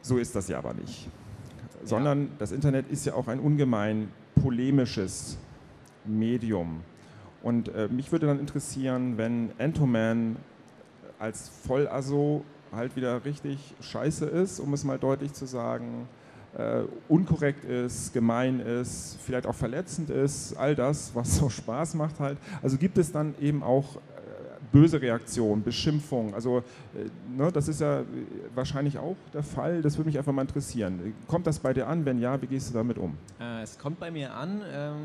[0.00, 1.06] So ist das ja aber nicht.
[1.84, 4.08] Sondern das Internet ist ja auch ein ungemein
[4.40, 5.38] polemisches
[6.04, 6.82] Medium.
[7.42, 10.36] Und äh, mich würde dann interessieren, wenn Entoman
[11.18, 16.08] als Vollasso halt wieder richtig scheiße ist, um es mal deutlich zu sagen,
[16.56, 22.20] äh, unkorrekt ist, gemein ist, vielleicht auch verletzend ist, all das, was so Spaß macht
[22.20, 22.38] halt.
[22.62, 23.98] Also gibt es dann eben auch
[24.72, 26.34] böse Reaktion, Beschimpfung.
[26.34, 28.02] Also äh, ne, das ist ja
[28.54, 29.82] wahrscheinlich auch der Fall.
[29.82, 31.14] Das würde mich einfach mal interessieren.
[31.26, 32.04] Kommt das bei dir an?
[32.04, 33.16] Wenn ja, wie gehst du damit um?
[33.40, 34.62] Äh, es kommt bei mir an.
[34.72, 34.96] Ähm,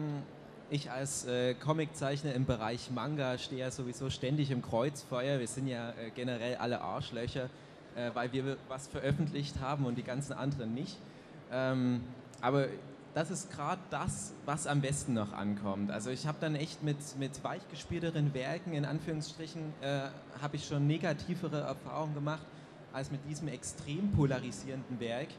[0.69, 5.39] ich als äh, Comiczeichner im Bereich Manga stehe ja sowieso ständig im Kreuzfeuer.
[5.39, 7.49] Wir sind ja äh, generell alle Arschlöcher,
[7.95, 10.97] äh, weil wir was veröffentlicht haben und die ganzen anderen nicht.
[11.51, 12.01] Ähm,
[12.39, 12.67] aber
[13.13, 15.91] das ist gerade das, was am besten noch ankommt.
[15.91, 20.01] Also ich habe dann echt mit, mit weichgespielteren Werken, in Anführungsstrichen, äh,
[20.41, 22.45] habe ich schon negativere Erfahrungen gemacht
[22.93, 25.29] als mit diesem extrem polarisierenden Werk.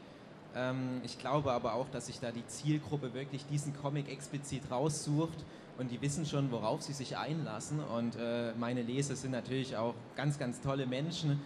[0.55, 5.43] Ähm, ich glaube aber auch, dass sich da die Zielgruppe wirklich diesen Comic explizit raussucht
[5.77, 7.79] und die wissen schon, worauf sie sich einlassen.
[7.79, 11.41] Und äh, meine Leser sind natürlich auch ganz, ganz tolle Menschen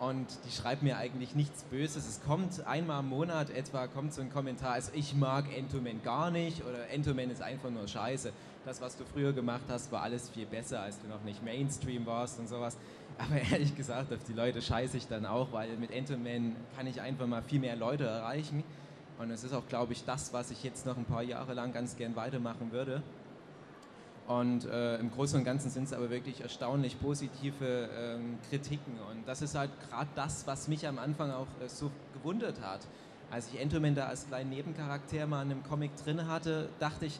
[0.00, 2.08] und die schreibt mir eigentlich nichts Böses.
[2.08, 6.30] Es kommt einmal im Monat etwa kommt so ein Kommentar, also ich mag Entoman gar
[6.30, 8.32] nicht oder Entoman ist einfach nur scheiße.
[8.64, 12.06] Das, was du früher gemacht hast, war alles viel besser, als du noch nicht Mainstream
[12.06, 12.78] warst und sowas.
[13.18, 17.02] Aber ehrlich gesagt, auf die Leute scheiße ich dann auch, weil mit Entoman kann ich
[17.02, 18.64] einfach mal viel mehr Leute erreichen.
[19.18, 21.74] Und es ist auch, glaube ich, das, was ich jetzt noch ein paar Jahre lang
[21.74, 23.02] ganz gern weitermachen würde.
[24.30, 28.92] Und äh, im Großen und Ganzen sind es aber wirklich erstaunlich positive ähm, Kritiken.
[29.10, 32.86] Und das ist halt gerade das, was mich am Anfang auch äh, so gewundert hat.
[33.32, 37.18] Als ich Entoman da als kleinen Nebencharakter mal in einem Comic drin hatte, dachte ich,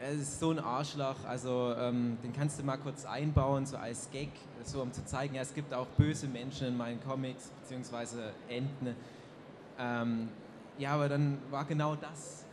[0.00, 4.10] er ist so ein Arschloch, also ähm, den kannst du mal kurz einbauen, so als
[4.10, 4.30] Gag,
[4.64, 8.96] so um zu zeigen, ja, es gibt auch böse Menschen in meinen Comics, beziehungsweise Enten.
[9.78, 10.28] Ähm,
[10.78, 12.43] ja, aber dann war genau das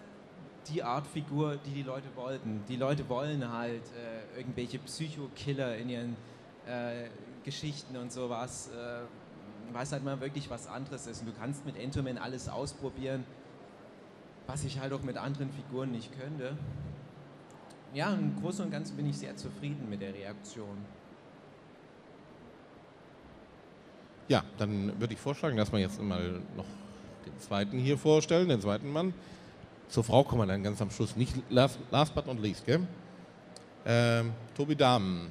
[0.69, 2.63] die Art Figur, die die Leute wollten.
[2.67, 6.15] Die Leute wollen halt äh, irgendwelche Psychokiller in ihren
[6.67, 7.09] äh,
[7.43, 11.21] Geschichten und sowas, äh, weil es halt mal wirklich was anderes ist.
[11.21, 13.23] Und du kannst mit Entoman alles ausprobieren,
[14.47, 16.55] was ich halt auch mit anderen Figuren nicht könnte.
[17.93, 20.77] Ja, im Großen und Ganzen bin ich sehr zufrieden mit der Reaktion.
[24.29, 26.65] Ja, dann würde ich vorschlagen, dass wir jetzt mal noch
[27.25, 29.13] den zweiten hier vorstellen, den zweiten Mann.
[29.91, 31.17] Zur Frau kommen wir dann ganz am Schluss.
[31.17, 32.79] Nicht last, last but not least, gell?
[33.85, 35.29] Ähm, Tobi Dahmen.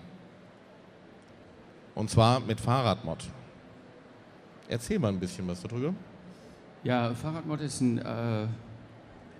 [1.95, 3.25] Und zwar mit Fahrradmod.
[4.69, 5.95] Erzähl mal ein bisschen was darüber.
[6.85, 8.49] Ja, Fahrradmod ist ein äh,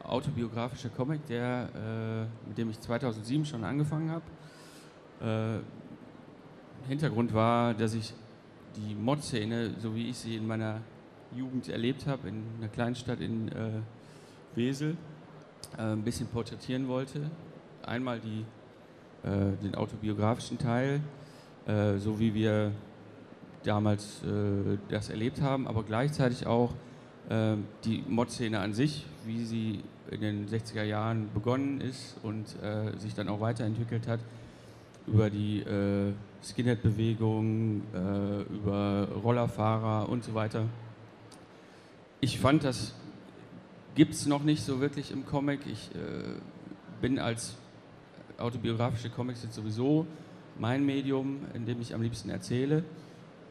[0.05, 5.61] autobiografischer Comic, der, äh, mit dem ich 2007 schon angefangen habe.
[6.83, 8.15] Äh, Hintergrund war, dass ich
[8.75, 10.81] die Mod-Szene, so wie ich sie in meiner
[11.37, 13.83] Jugend erlebt habe, in einer Kleinstadt in äh,
[14.55, 14.97] Wesel,
[15.77, 17.31] ein bisschen porträtieren wollte.
[17.83, 18.45] Einmal die,
[19.27, 21.01] äh, den autobiografischen Teil,
[21.67, 22.73] äh, so wie wir
[23.63, 26.73] damals äh, das erlebt haben, aber gleichzeitig auch
[27.29, 29.81] äh, die Mod-Szene an sich, wie sie
[30.11, 34.21] in den 60er Jahren begonnen ist und äh, sich dann auch weiterentwickelt hat
[35.07, 35.65] über die
[36.45, 40.67] Skinhead-Bewegung, über Rollerfahrer und so weiter.
[42.21, 42.95] Ich fand das
[43.95, 45.61] gibt es noch nicht so wirklich im Comic.
[45.67, 46.41] Ich äh,
[47.01, 47.57] bin als
[48.39, 50.07] autobiografische Comics jetzt sowieso
[50.59, 52.85] mein Medium, in dem ich am liebsten erzähle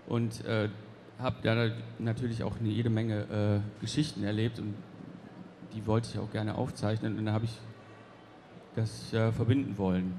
[0.08, 0.70] und äh,
[1.20, 4.74] habe da natürlich auch eine, jede Menge äh, Geschichten erlebt und
[5.74, 7.52] die wollte ich auch gerne aufzeichnen und dann habe ich
[8.76, 10.14] das äh, verbinden wollen.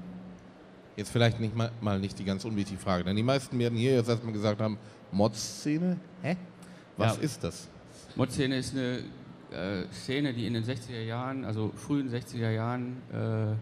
[0.95, 3.93] Jetzt vielleicht nicht mal, mal, nicht die ganz unwichtige Frage, denn die meisten werden hier
[3.93, 4.77] jetzt erstmal gesagt haben,
[5.11, 5.97] Mod-Szene?
[6.21, 6.37] Hä?
[6.97, 7.23] Was ja.
[7.23, 7.67] ist das?
[8.15, 8.99] Mod-Szene ist eine
[9.51, 13.55] äh, Szene, die in den 60er Jahren, also frühen 60er Jahren äh,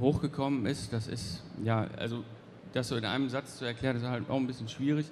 [0.00, 0.92] hochgekommen ist.
[0.92, 2.24] Das ist, ja, also
[2.72, 5.06] das so in einem Satz zu erklären, ist halt auch ein bisschen schwierig.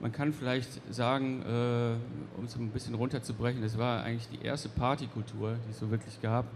[0.00, 4.68] Man kann vielleicht sagen, äh, um es ein bisschen runterzubrechen, das war eigentlich die erste
[4.68, 6.46] Partykultur, die es so wirklich gab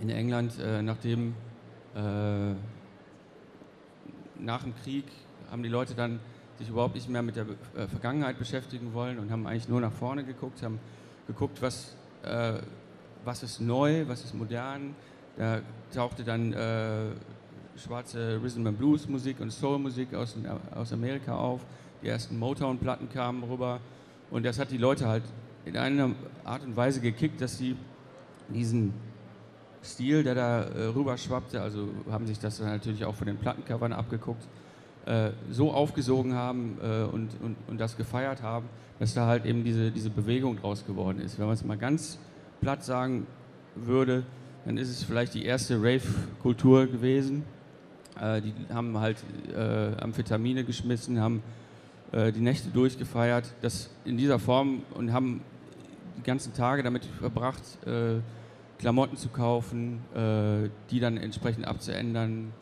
[0.00, 1.34] in England, äh, nachdem
[1.94, 2.52] äh,
[4.38, 5.04] nach dem Krieg
[5.50, 6.20] haben die Leute dann
[6.58, 9.92] sich überhaupt nicht mehr mit der äh, Vergangenheit beschäftigen wollen und haben eigentlich nur nach
[9.92, 10.78] vorne geguckt, haben
[11.26, 12.54] geguckt, was, äh,
[13.24, 14.94] was ist neu, was ist modern.
[15.36, 15.60] Da
[15.92, 17.10] tauchte dann äh,
[17.76, 20.36] schwarze Rhythm and Blues Musik und Soul Musik aus,
[20.74, 21.60] aus Amerika auf.
[22.02, 23.80] Die ersten Motown-Platten kamen rüber
[24.30, 25.24] und das hat die Leute halt
[25.64, 26.10] in einer
[26.44, 27.76] Art und Weise gekickt, dass sie
[28.48, 28.94] diesen
[29.82, 33.36] Stil, der da äh, rüber schwappte, also haben sich das dann natürlich auch von den
[33.36, 34.46] Plattencovern abgeguckt,
[35.06, 39.62] äh, so aufgesogen haben äh, und, und, und das gefeiert haben, dass da halt eben
[39.62, 41.38] diese, diese Bewegung draus geworden ist.
[41.38, 42.18] Wenn man es mal ganz
[42.60, 43.26] platt sagen
[43.76, 44.24] würde,
[44.64, 47.44] dann ist es vielleicht die erste Rave-Kultur gewesen.
[48.20, 49.18] Äh, die haben halt
[49.54, 51.42] äh, Amphetamine geschmissen, haben
[52.10, 55.42] äh, die Nächte durchgefeiert, das in dieser Form und haben
[56.18, 57.62] die ganzen Tage damit verbracht,
[58.78, 60.00] Klamotten zu kaufen,
[60.90, 62.52] die dann entsprechend abzuändern.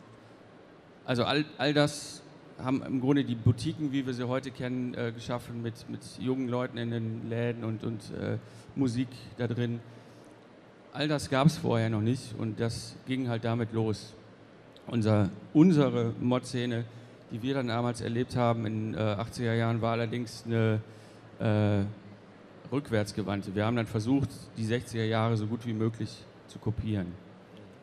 [1.05, 2.21] Also all, all das
[2.63, 6.47] haben im Grunde die Boutiquen, wie wir sie heute kennen, äh, geschaffen mit, mit jungen
[6.47, 8.37] Leuten in den Läden und, und äh,
[8.75, 9.79] Musik da drin.
[10.93, 14.13] All das gab es vorher noch nicht und das ging halt damit los.
[14.87, 16.85] Unser, unsere Mod-Szene,
[17.31, 20.79] die wir dann damals erlebt haben in äh, 80er Jahren, war allerdings eine
[21.39, 21.83] äh,
[22.71, 23.55] rückwärtsgewandte.
[23.55, 27.07] Wir haben dann versucht, die 60er Jahre so gut wie möglich zu kopieren.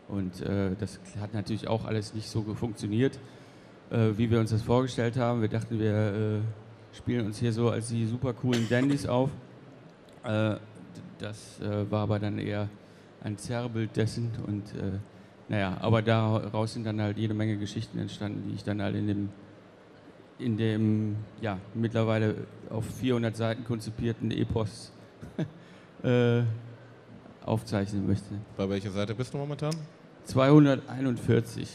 [0.08, 3.18] Und äh, das hat natürlich auch alles nicht so funktioniert
[3.92, 5.40] äh, wie wir uns das vorgestellt haben.
[5.42, 9.31] Wir dachten, wir äh, spielen uns hier so als die super coolen Dandys auf.
[10.24, 10.57] Äh,
[11.18, 12.68] das äh, war aber dann eher
[13.22, 14.98] ein Zerrbild dessen und äh,
[15.48, 19.07] naja, aber daraus sind dann halt jede Menge Geschichten entstanden, die ich dann halt in
[19.07, 19.28] dem,
[20.38, 22.35] in dem ja, mittlerweile
[22.70, 24.92] auf 400 Seiten konzipierten Epos
[26.02, 26.42] äh,
[27.44, 28.35] aufzeichnen möchte.
[28.57, 29.74] Bei welcher Seite bist du momentan?
[30.24, 31.68] 241.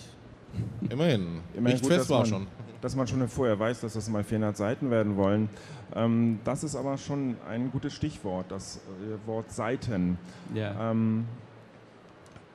[0.90, 1.42] Immerhin.
[1.54, 2.48] Immerhin Nicht gut, fest dass war man, schon.
[2.82, 5.50] Dass man schon vorher weiß, dass das mal 400 Seiten werden wollen.
[5.96, 10.18] Ähm, das ist aber schon ein gutes Stichwort, das äh, Wort Seiten.
[10.54, 10.92] Ja.
[10.92, 11.26] Ähm,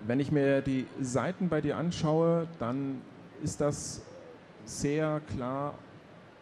[0.07, 3.01] wenn ich mir die Seiten bei dir anschaue, dann
[3.43, 4.03] ist das
[4.65, 5.75] sehr klar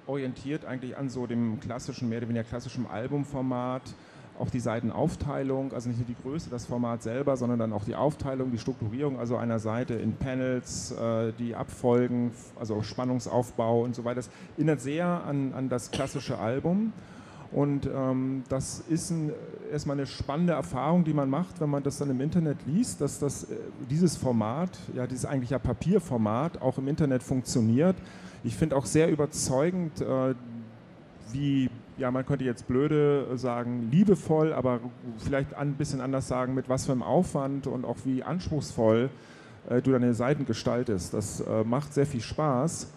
[0.06, 3.82] orientiert eigentlich an so dem klassischen, mehr oder weniger klassischen Albumformat
[4.40, 7.94] auch die Seitenaufteilung, also nicht nur die Größe, das Format selber, sondern dann auch die
[7.94, 14.04] Aufteilung, die Strukturierung, also einer Seite in Panels, äh, die Abfolgen, also Spannungsaufbau und so
[14.04, 14.16] weiter.
[14.16, 16.92] Das erinnert sehr an, an das klassische Album.
[17.52, 19.32] Und ähm, das ist ein,
[19.72, 23.18] erstmal eine spannende Erfahrung, die man macht, wenn man das dann im Internet liest, dass
[23.18, 23.56] das, äh,
[23.90, 27.96] dieses Format, ja dieses eigentlich ja Papierformat, auch im Internet funktioniert.
[28.44, 30.34] Ich finde auch sehr überzeugend, äh,
[31.32, 31.68] wie
[32.00, 34.80] ja, man könnte jetzt blöde sagen, liebevoll, aber
[35.18, 39.10] vielleicht ein bisschen anders sagen, mit was für einem Aufwand und auch wie anspruchsvoll
[39.68, 41.12] äh, du deine Seiten gestaltest.
[41.12, 42.90] Das äh, macht sehr viel Spaß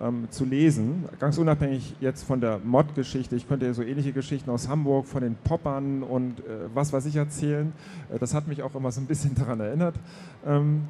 [0.00, 3.36] ähm, zu lesen, ganz unabhängig jetzt von der Mod-Geschichte.
[3.36, 7.16] Ich könnte so ähnliche Geschichten aus Hamburg von den Poppern und äh, was weiß ich
[7.16, 7.72] erzählen.
[8.12, 9.94] Äh, das hat mich auch immer so ein bisschen daran erinnert.
[10.46, 10.82] Ähm,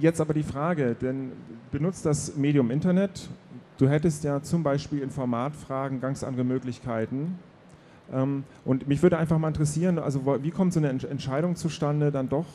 [0.00, 1.32] jetzt aber die Frage, denn
[1.70, 3.28] benutzt das Medium Internet
[3.78, 7.38] Du hättest ja zum Beispiel in Formatfragen ganz andere Möglichkeiten.
[8.12, 12.28] Ähm, und mich würde einfach mal interessieren, also wie kommt so eine Entscheidung zustande, dann
[12.28, 12.46] doch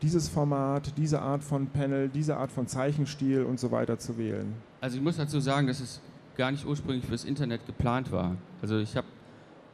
[0.00, 4.54] dieses Format, diese Art von Panel, diese Art von Zeichenstil und so weiter zu wählen?
[4.80, 6.00] Also ich muss dazu sagen, dass es
[6.36, 8.36] gar nicht ursprünglich fürs Internet geplant war.
[8.60, 9.06] Also ich habe,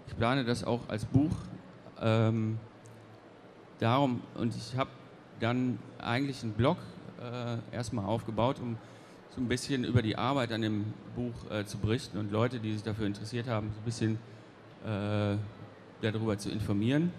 [0.07, 1.33] ich plane das auch als Buch.
[2.01, 2.59] Ähm,
[3.79, 4.91] darum und ich habe
[5.41, 6.79] dann eigentlich einen Blog
[7.21, 8.77] äh, erstmal aufgebaut, um
[9.35, 12.73] so ein bisschen über die Arbeit an dem Buch äh, zu berichten und Leute, die
[12.73, 14.19] sich dafür interessiert haben, so ein bisschen
[14.85, 15.37] äh,
[16.03, 17.13] darüber zu informieren.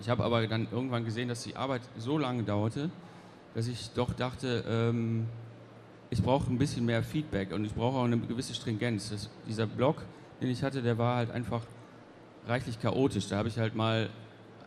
[0.00, 2.90] Ich habe aber dann irgendwann gesehen, dass die Arbeit so lange dauerte,
[3.54, 5.26] dass ich doch dachte, ähm,
[6.10, 9.10] ich brauche ein bisschen mehr Feedback und ich brauche auch eine gewisse Stringenz.
[9.10, 10.02] Das, dieser Blog,
[10.40, 11.62] den ich hatte, der war halt einfach
[12.46, 13.28] reichlich chaotisch.
[13.28, 14.08] Da habe ich halt mal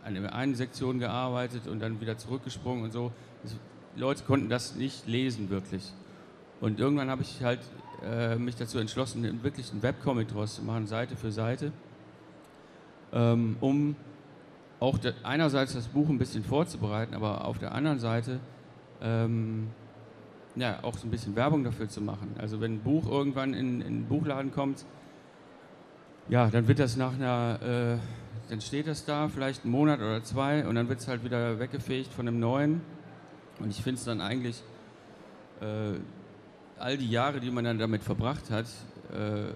[0.03, 3.11] an der einen Sektion gearbeitet und dann wieder zurückgesprungen und so.
[3.43, 3.55] Das,
[3.95, 5.91] Leute konnten das nicht lesen wirklich.
[6.61, 7.59] Und irgendwann habe ich halt
[8.03, 11.71] äh, mich dazu entschlossen, wirklich einen Webcomic draus zu machen, Seite für Seite,
[13.11, 13.95] ähm, um
[14.79, 18.39] auch de, einerseits das Buch ein bisschen vorzubereiten, aber auf der anderen Seite
[19.01, 19.67] ähm,
[20.55, 22.35] ja, auch so ein bisschen Werbung dafür zu machen.
[22.37, 24.85] Also wenn ein Buch irgendwann in, in den Buchladen kommt,
[26.29, 27.97] ja, dann wird das nach einer, äh,
[28.49, 31.59] dann steht das da vielleicht einen Monat oder zwei und dann wird es halt wieder
[31.59, 32.81] weggefegt von einem neuen.
[33.59, 34.63] Und ich finde es dann eigentlich
[35.61, 35.99] äh,
[36.81, 38.65] all die Jahre, die man dann damit verbracht hat,
[39.13, 39.53] äh,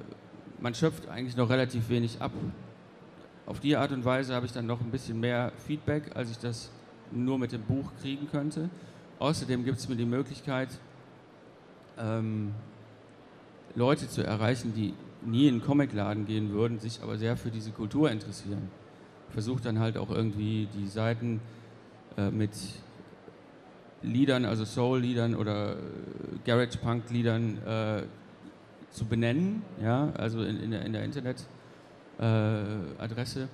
[0.60, 2.32] man schöpft eigentlich noch relativ wenig ab.
[3.46, 6.38] Auf die Art und Weise habe ich dann noch ein bisschen mehr Feedback, als ich
[6.38, 6.72] das
[7.12, 8.70] nur mit dem Buch kriegen könnte.
[9.20, 10.70] Außerdem gibt es mir die Möglichkeit,
[11.98, 12.54] ähm,
[13.76, 18.12] Leute zu erreichen, die nie in Comicladen gehen würden, sich aber sehr für diese Kultur
[18.12, 18.70] interessieren.
[19.30, 21.42] Versuche dann halt auch irgendwie die Seiten
[22.18, 22.52] äh, mit
[24.06, 25.76] Liedern, also Soul-Liedern oder äh,
[26.46, 28.04] Garage-Punk-Liedern äh,
[28.92, 33.48] zu benennen, ja, also in, in der, in der Internetadresse, äh,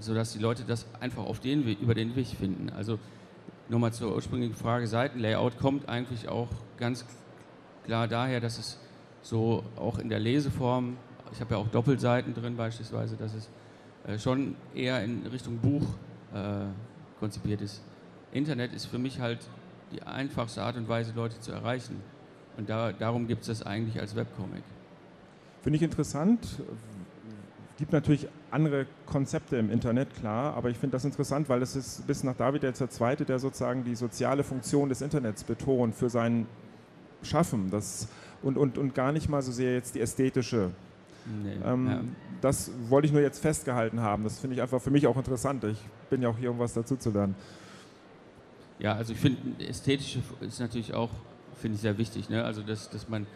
[0.00, 2.70] sodass die Leute das einfach auf den Weg, über den Weg finden.
[2.70, 2.98] Also
[3.68, 7.04] nochmal zur ursprünglichen Frage, Seitenlayout kommt eigentlich auch ganz
[7.84, 8.78] klar daher, dass es
[9.22, 10.96] so auch in der Leseform,
[11.32, 13.50] ich habe ja auch Doppelseiten drin beispielsweise, dass es
[14.06, 15.82] äh, schon eher in Richtung Buch
[16.32, 16.64] äh,
[17.20, 17.82] konzipiert ist.
[18.32, 19.38] Internet ist für mich halt
[19.92, 21.96] die einfachste Art und Weise, Leute zu erreichen.
[22.56, 24.62] Und da, darum gibt es das eigentlich als Webcomic.
[25.62, 26.60] Finde ich interessant.
[27.78, 32.06] Gibt natürlich andere Konzepte im Internet, klar, aber ich finde das interessant, weil es ist
[32.08, 36.10] bis nach David jetzt der Zweite, der sozusagen die soziale Funktion des Internets betont für
[36.10, 36.46] sein
[37.22, 38.08] Schaffen das,
[38.42, 40.70] und, und, und gar nicht mal so sehr jetzt die ästhetische.
[41.44, 42.00] Nee, ähm, ja.
[42.40, 44.24] Das wollte ich nur jetzt festgehalten haben.
[44.24, 45.62] Das finde ich einfach für mich auch interessant.
[45.64, 45.78] Ich
[46.10, 47.34] bin ja auch hier, um was dazu zu lernen.
[48.78, 51.10] Ja, also ich finde, ästhetische ist natürlich auch,
[51.56, 52.28] finde ich, sehr wichtig.
[52.28, 52.44] Ne?
[52.44, 53.26] Also, dass, dass man,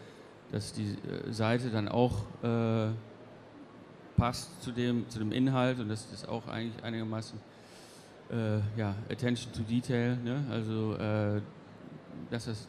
[0.51, 2.89] dass die äh, Seite dann auch äh,
[4.15, 7.37] passt zu dem, zu dem Inhalt und dass das auch eigentlich einigermaßen,
[8.31, 10.45] äh, ja, Attention to Detail, ne?
[10.49, 11.41] also, äh,
[12.29, 12.67] dass, das,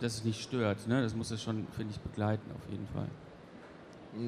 [0.00, 0.86] dass es nicht stört.
[0.86, 1.02] Ne?
[1.02, 3.08] Das muss es schon, finde ich, begleiten auf jeden Fall.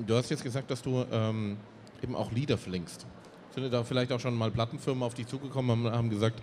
[0.06, 1.56] Du hast jetzt gesagt, dass du ähm,
[2.02, 3.06] eben auch Lieder verlinkst.
[3.54, 6.42] Sind da vielleicht auch schon mal Plattenfirmen auf dich zugekommen und haben gesagt,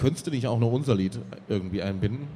[0.00, 2.26] Könntest du nicht auch noch unser Lied irgendwie einbinden?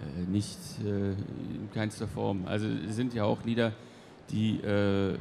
[0.00, 2.46] Äh, nicht äh, in keinster Form.
[2.46, 3.72] Also es sind ja auch Lieder,
[4.30, 5.18] die äh,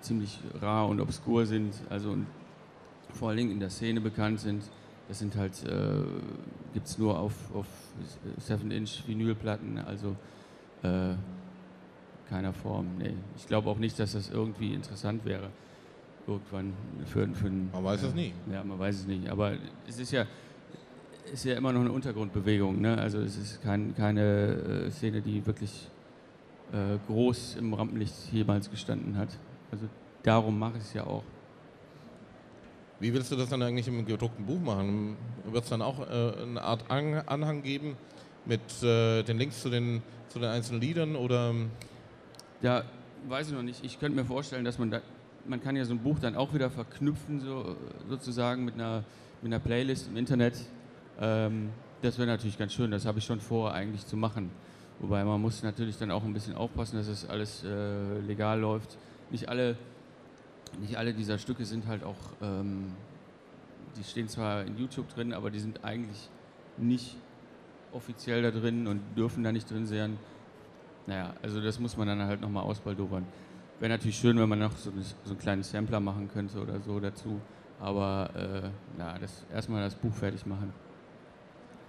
[0.00, 2.26] ziemlich rar und obskur sind, also und
[3.12, 4.62] vor allen Dingen in der Szene bekannt sind.
[5.08, 6.02] Das sind halt, äh,
[6.72, 7.66] gibt es nur auf, auf
[8.48, 10.16] 7-Inch-Vinylplatten, also
[10.82, 11.14] äh,
[12.28, 12.86] keiner Form.
[12.98, 13.14] Nee.
[13.36, 15.50] Ich glaube auch nicht, dass das irgendwie interessant wäre.
[16.26, 16.72] Irgendwann
[17.04, 17.70] für, für einen.
[17.72, 18.32] Man weiß es nie.
[18.50, 19.28] Ja, man weiß es nicht.
[19.28, 19.52] Aber
[19.86, 20.26] es ist ja,
[21.32, 22.80] ist ja immer noch eine Untergrundbewegung.
[22.80, 22.98] Ne?
[22.98, 25.88] Also es ist kein, keine äh, Szene, die wirklich
[26.72, 29.28] äh, groß im Rampenlicht jemals gestanden hat.
[29.70, 29.86] Also
[30.22, 31.24] darum mache ich es ja auch.
[33.00, 35.16] Wie willst du das dann eigentlich im gedruckten Buch machen?
[35.50, 37.96] Wird es dann auch äh, eine Art An Anhang geben
[38.46, 41.54] mit äh, den Links zu den, zu den einzelnen Liedern oder?
[42.62, 42.84] Ja,
[43.28, 43.84] weiß ich noch nicht.
[43.84, 45.00] Ich könnte mir vorstellen, dass man da,
[45.46, 47.76] man kann ja so ein Buch dann auch wieder verknüpfen, so,
[48.08, 49.04] sozusagen mit einer,
[49.42, 50.54] mit einer Playlist im Internet.
[51.20, 51.70] Ähm,
[52.02, 54.50] das wäre natürlich ganz schön, das habe ich schon vor eigentlich zu machen.
[55.00, 58.96] Wobei man muss natürlich dann auch ein bisschen aufpassen, dass es alles äh, legal läuft.
[59.30, 59.76] Nicht alle,
[60.80, 62.92] nicht alle dieser Stücke sind halt auch, ähm,
[63.96, 66.28] die stehen zwar in YouTube drin, aber die sind eigentlich
[66.76, 67.16] nicht
[67.92, 70.18] offiziell da drin und dürfen da nicht drin sein.
[71.06, 73.26] Naja, also das muss man dann halt nochmal ausbaldowern.
[73.80, 74.90] Wäre natürlich schön, wenn man noch so,
[75.24, 77.40] so einen kleinen Sampler machen könnte oder so dazu.
[77.80, 80.72] Aber äh, na, das, erstmal das Buch fertig machen.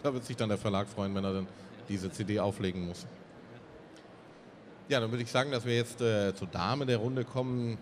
[0.06, 1.48] Da wird sich dann der Verlag freuen, wenn er dann
[1.90, 3.08] diese CD auflegen muss.
[4.88, 7.80] Ja, dann würde ich sagen, dass wir jetzt äh, zur Dame der Runde kommen.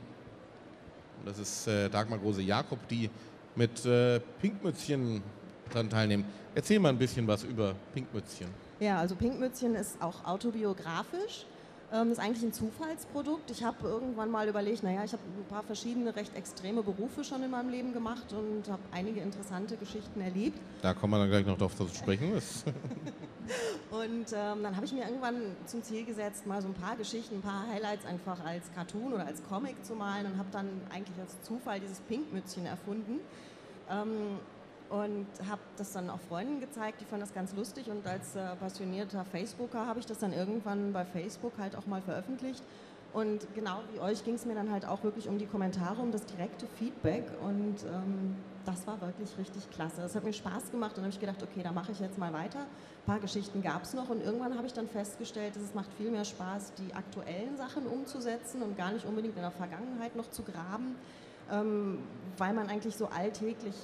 [1.25, 3.09] Das ist äh, Dagmar Große-Jakob, die
[3.55, 5.21] mit äh, Pinkmützchen
[5.69, 6.23] daran teilnehmen.
[6.55, 8.47] Erzähl mal ein bisschen was über Pinkmützchen.
[8.79, 11.45] Ja, also Pinkmützchen ist auch autobiografisch.
[11.93, 13.51] Ähm, ist eigentlich ein Zufallsprodukt.
[13.51, 17.43] Ich habe irgendwann mal überlegt, naja, ich habe ein paar verschiedene recht extreme Berufe schon
[17.43, 20.59] in meinem Leben gemacht und habe einige interessante Geschichten erlebt.
[20.81, 22.33] Da kommen wir dann gleich noch drauf zu sprechen.
[23.91, 25.35] und ähm, dann habe ich mir irgendwann
[25.67, 29.27] zum Ziel gesetzt, mal so ein paar Geschichten, ein paar Highlights einfach als Cartoon oder
[29.27, 33.19] als Comic zu malen und habe dann eigentlich als Zufall dieses Pinkmützchen erfunden.
[33.87, 34.39] Ähm,
[34.93, 38.55] und habe das dann auch Freunden gezeigt, die fanden das ganz lustig und als äh,
[38.57, 42.63] passionierter Facebooker habe ich das dann irgendwann bei Facebook halt auch mal veröffentlicht
[43.11, 46.11] und genau wie euch ging es mir dann halt auch wirklich um die Kommentare, um
[46.11, 50.01] das direkte Feedback und ähm, das war wirklich richtig klasse.
[50.01, 52.31] Das hat mir Spaß gemacht und habe ich gedacht, okay, da mache ich jetzt mal
[52.31, 52.59] weiter.
[52.59, 55.91] Ein paar Geschichten gab es noch und irgendwann habe ich dann festgestellt, dass es macht
[55.97, 60.29] viel mehr Spaß, die aktuellen Sachen umzusetzen und gar nicht unbedingt in der Vergangenheit noch
[60.29, 60.95] zu graben,
[61.51, 61.97] ähm,
[62.37, 63.75] weil man eigentlich so alltäglich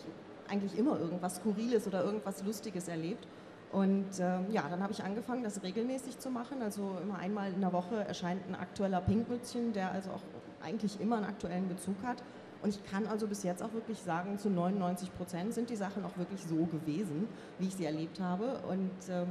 [0.49, 3.27] eigentlich immer irgendwas Skurriles oder irgendwas Lustiges erlebt.
[3.71, 6.61] Und ähm, ja, dann habe ich angefangen, das regelmäßig zu machen.
[6.61, 10.23] Also immer einmal in der Woche erscheint ein aktueller Pinkmützchen, der also auch
[10.63, 12.23] eigentlich immer einen aktuellen Bezug hat.
[12.61, 16.03] Und ich kann also bis jetzt auch wirklich sagen, zu 99 Prozent sind die Sachen
[16.03, 17.27] auch wirklich so gewesen,
[17.59, 18.59] wie ich sie erlebt habe.
[18.69, 19.27] Und ähm,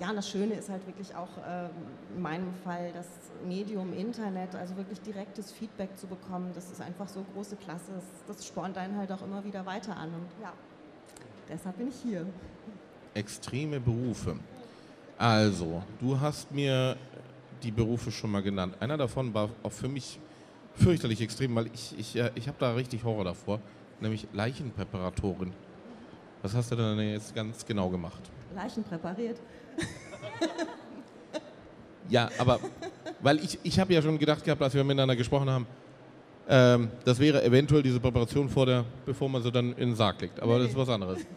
[0.00, 1.68] ja, und das Schöne ist halt wirklich auch äh,
[2.14, 3.06] in meinem Fall das
[3.46, 7.92] Medium Internet, also wirklich direktes Feedback zu bekommen, das ist einfach so große Klasse.
[7.94, 10.08] Das, das spornt einen halt auch immer wieder weiter an.
[10.08, 10.52] Und ja,
[11.48, 12.26] deshalb bin ich hier.
[13.14, 14.36] Extreme Berufe.
[15.16, 16.96] Also, du hast mir
[17.62, 18.76] die Berufe schon mal genannt.
[18.80, 20.18] Einer davon war auch für mich
[20.74, 23.60] fürchterlich extrem, weil ich, ich, äh, ich habe da richtig Horror davor,
[24.00, 25.52] nämlich Leichenpräparatorin.
[26.42, 28.20] Was hast du denn jetzt ganz genau gemacht?
[28.54, 29.40] Leichen präpariert.
[32.10, 32.60] Ja, aber
[33.22, 35.66] weil ich, ich habe ja schon gedacht gehabt, als wir miteinander gesprochen haben,
[36.46, 40.20] ähm, das wäre eventuell diese Präparation vor der, bevor man sie dann in den Sarg
[40.20, 40.38] legt.
[40.40, 41.20] Aber das ist was anderes.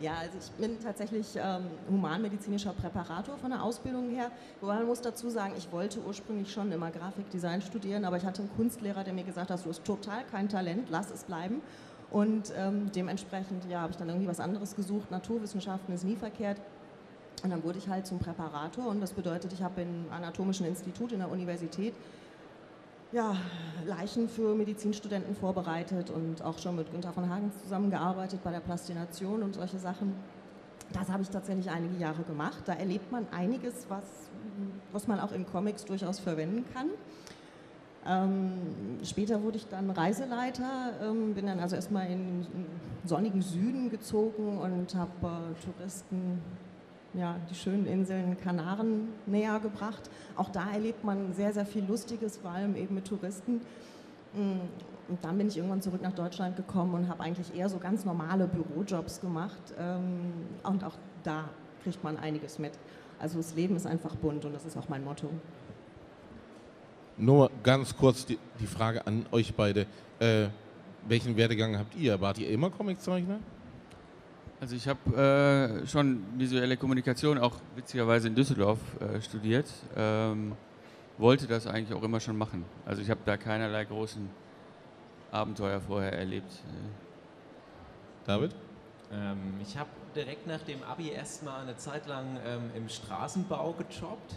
[0.00, 4.32] Ja, also ich bin tatsächlich ähm, humanmedizinischer Präparator von der Ausbildung her.
[4.60, 8.42] Wobei man muss dazu sagen, ich wollte ursprünglich schon immer Grafikdesign studieren, aber ich hatte
[8.42, 11.62] einen Kunstlehrer, der mir gesagt hat, du hast total kein Talent, lass es bleiben.
[12.10, 15.08] Und ähm, dementsprechend ja, habe ich dann irgendwie was anderes gesucht.
[15.12, 16.60] Naturwissenschaften ist nie verkehrt.
[17.42, 21.12] Und dann wurde ich halt zum Präparator und das bedeutet, ich habe im Anatomischen Institut
[21.12, 21.94] in der Universität
[23.10, 23.36] ja,
[23.84, 29.42] Leichen für Medizinstudenten vorbereitet und auch schon mit Günther von Hagen zusammengearbeitet bei der Plastination
[29.42, 30.14] und solche Sachen.
[30.92, 32.62] Das habe ich tatsächlich einige Jahre gemacht.
[32.66, 34.04] Da erlebt man einiges, was,
[34.92, 36.88] was man auch in Comics durchaus verwenden kann.
[38.04, 38.52] Ähm,
[39.04, 42.66] später wurde ich dann Reiseleiter, ähm, bin dann also erstmal in, in
[43.04, 46.40] sonnigen Süden gezogen und habe äh, Touristen
[47.14, 50.10] ja, die schönen Inseln Kanaren näher gebracht.
[50.36, 53.60] Auch da erlebt man sehr, sehr viel Lustiges, vor allem eben mit Touristen.
[54.34, 54.60] Mm,
[55.08, 58.04] und dann bin ich irgendwann zurück nach Deutschland gekommen und habe eigentlich eher so ganz
[58.04, 59.60] normale Bürojobs gemacht.
[59.78, 60.32] Ähm,
[60.62, 61.44] und auch da
[61.82, 62.72] kriegt man einiges mit.
[63.20, 65.28] Also das Leben ist einfach bunt und das ist auch mein Motto.
[67.18, 69.86] Nur ganz kurz die, Frage an euch beide.
[70.18, 70.46] Äh,
[71.06, 72.20] welchen Werdegang habt ihr?
[72.20, 73.38] Wart ihr immer Comiczeichner?
[74.62, 79.68] Also ich habe äh, schon visuelle Kommunikation auch witzigerweise in Düsseldorf äh, studiert.
[79.96, 80.52] Ähm,
[81.18, 82.64] wollte das eigentlich auch immer schon machen.
[82.86, 84.30] Also ich habe da keinerlei großen
[85.32, 86.62] Abenteuer vorher erlebt.
[88.24, 88.54] David?
[89.12, 94.36] Ähm, ich habe direkt nach dem Abi erstmal eine Zeit lang ähm, im Straßenbau gejobbt.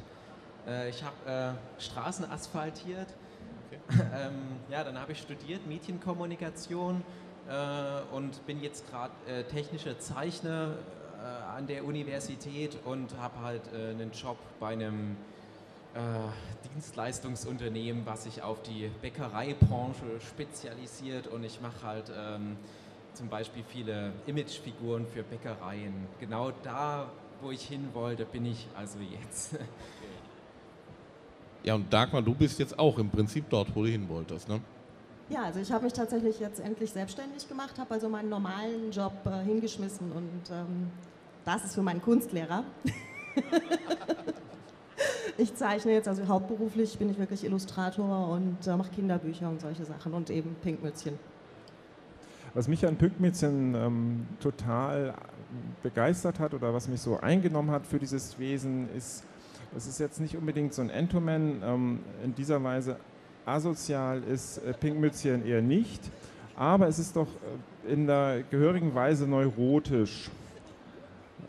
[0.67, 3.13] Äh, ich habe äh, Straßen asphaltiert.
[3.67, 4.01] Okay.
[4.15, 4.33] ähm,
[4.71, 7.03] ja, dann habe ich studiert Medienkommunikation
[7.49, 10.75] äh, und bin jetzt gerade äh, technischer Zeichner
[11.17, 15.15] äh, an der Universität und habe halt äh, einen Job bei einem
[15.93, 22.57] äh, Dienstleistungsunternehmen, was sich auf die Bäckereibranche spezialisiert und ich mache halt ähm,
[23.13, 25.93] zum Beispiel viele Imagefiguren für Bäckereien.
[26.19, 27.09] Genau da,
[27.41, 29.57] wo ich hin wollte, bin ich also jetzt.
[31.63, 34.61] Ja, und Dagmar, du bist jetzt auch im Prinzip dort, wo du hin wolltest, ne?
[35.29, 39.13] Ja, also ich habe mich tatsächlich jetzt endlich selbstständig gemacht, habe also meinen normalen Job
[39.25, 40.91] äh, hingeschmissen und ähm,
[41.45, 42.63] das ist für meinen Kunstlehrer.
[45.37, 49.83] ich zeichne jetzt, also hauptberuflich bin ich wirklich Illustrator und äh, mache Kinderbücher und solche
[49.83, 51.17] Sachen und eben Pinkmützchen.
[52.53, 55.15] Was mich an Pinkmützchen ähm, total
[55.81, 59.23] begeistert hat oder was mich so eingenommen hat für dieses Wesen, ist,
[59.75, 62.97] es ist jetzt nicht unbedingt so ein Entoman ähm, in dieser Weise
[63.45, 66.01] asozial ist äh, Pinkmützchen eher nicht,
[66.55, 67.27] aber es ist doch
[67.87, 70.29] äh, in der gehörigen Weise neurotisch.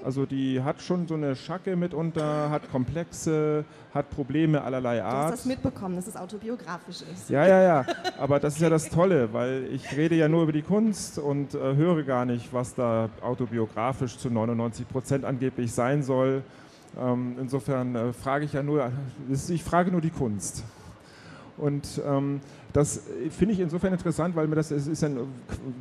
[0.04, 5.12] Also die hat schon so eine Schacke mitunter, hat Komplexe, hat Probleme allerlei Art.
[5.12, 7.30] Du hast das mitbekommen, dass es autobiografisch ist.
[7.30, 7.86] Ja, ja, ja.
[8.18, 11.54] Aber das ist ja das Tolle, weil ich rede ja nur über die Kunst und
[11.54, 16.42] äh, höre gar nicht, was da autobiografisch zu 99 Prozent angeblich sein soll.
[16.98, 18.90] Ähm, insofern äh, frage ich ja nur,
[19.28, 20.62] ich frage nur die Kunst.
[21.58, 22.40] Und ähm,
[22.72, 25.18] das finde ich insofern interessant, weil mir das ist ein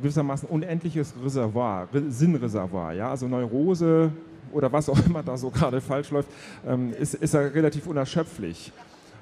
[0.00, 2.92] gewissermaßen unendliches Reservoir, Sinnreservoir.
[2.94, 3.10] Ja?
[3.10, 4.10] Also Neurose
[4.52, 6.28] oder was auch immer da so gerade falsch läuft,
[6.66, 8.72] ähm, ist, ist ja relativ unerschöpflich.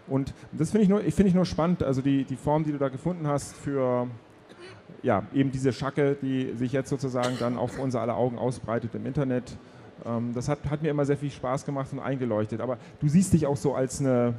[0.06, 2.78] Und das finde ich, nur, find ich nur spannend, also die, die Form, die du
[2.78, 4.06] da gefunden hast für
[5.02, 8.94] ja, eben diese Schacke, die sich jetzt sozusagen dann auch vor unser aller Augen ausbreitet
[8.94, 9.56] im Internet.
[10.04, 12.60] Ähm, das hat, hat mir immer sehr viel Spaß gemacht und eingeleuchtet.
[12.60, 14.34] Aber du siehst dich auch so als eine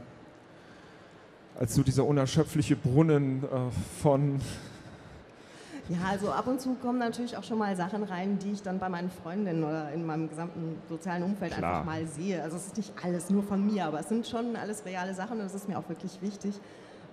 [1.59, 3.47] als so dieser unerschöpfliche Brunnen äh,
[4.01, 4.39] von.
[5.87, 8.79] Ja, also ab und zu kommen natürlich auch schon mal Sachen rein, die ich dann
[8.79, 11.79] bei meinen Freundinnen oder in meinem gesamten sozialen Umfeld Klar.
[11.79, 12.41] einfach mal sehe.
[12.41, 15.33] Also es ist nicht alles nur von mir, aber es sind schon alles reale Sachen
[15.33, 16.55] und das ist mir auch wirklich wichtig.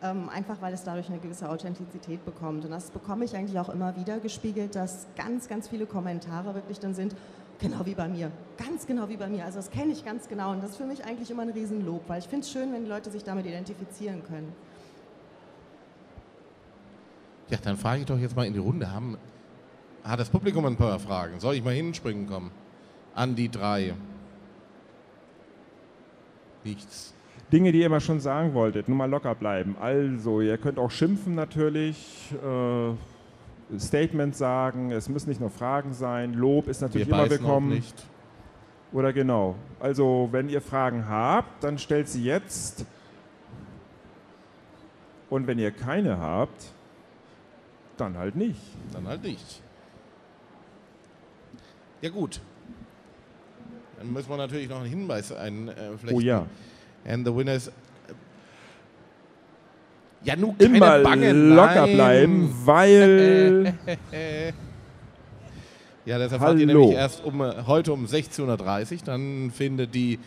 [0.02, 2.64] Ähm, einfach weil es dadurch eine gewisse Authentizität bekommt.
[2.64, 6.80] Und das bekomme ich eigentlich auch immer wieder gespiegelt, dass ganz, ganz viele Kommentare wirklich
[6.80, 7.14] dann sind,
[7.62, 8.32] Genau wie bei mir.
[8.58, 9.44] Ganz genau wie bei mir.
[9.44, 10.50] Also das kenne ich ganz genau.
[10.50, 12.82] Und das ist für mich eigentlich immer ein Riesenlob, weil ich finde es schön, wenn
[12.82, 14.52] die Leute sich damit identifizieren können.
[17.50, 18.90] Ja, dann frage ich doch jetzt mal in die Runde.
[18.90, 19.16] Haben,
[20.02, 21.38] hat das Publikum ein paar Fragen?
[21.38, 22.50] Soll ich mal hinspringen kommen?
[23.14, 23.94] An die drei.
[26.64, 27.14] Nichts.
[27.52, 29.76] Dinge, die ihr immer schon sagen wolltet, nur mal locker bleiben.
[29.78, 32.34] Also, ihr könnt auch schimpfen natürlich.
[32.42, 32.94] Äh
[33.78, 37.70] Statement sagen, es müssen nicht nur Fragen sein, Lob ist natürlich Wir immer willkommen.
[37.70, 38.06] Nicht.
[38.92, 39.54] Oder genau.
[39.80, 42.84] Also, wenn ihr Fragen habt, dann stellt sie jetzt.
[45.30, 46.72] Und wenn ihr keine habt,
[47.96, 48.60] dann halt nicht.
[48.92, 49.62] Dann halt nicht.
[52.02, 52.40] Ja gut.
[53.96, 56.12] Dann müssen wir natürlich noch einen Hinweis einflechten.
[56.12, 56.46] Oh ja.
[57.06, 57.70] And the winner is...
[60.24, 61.94] Ja, nun keine Immer Bange, locker nein.
[61.94, 63.74] bleiben, weil
[66.04, 66.80] Ja, das erfahrt ihr Hallo.
[66.80, 68.98] nämlich erst um, äh, heute um 16.30 Uhr.
[69.04, 70.18] Dann findet die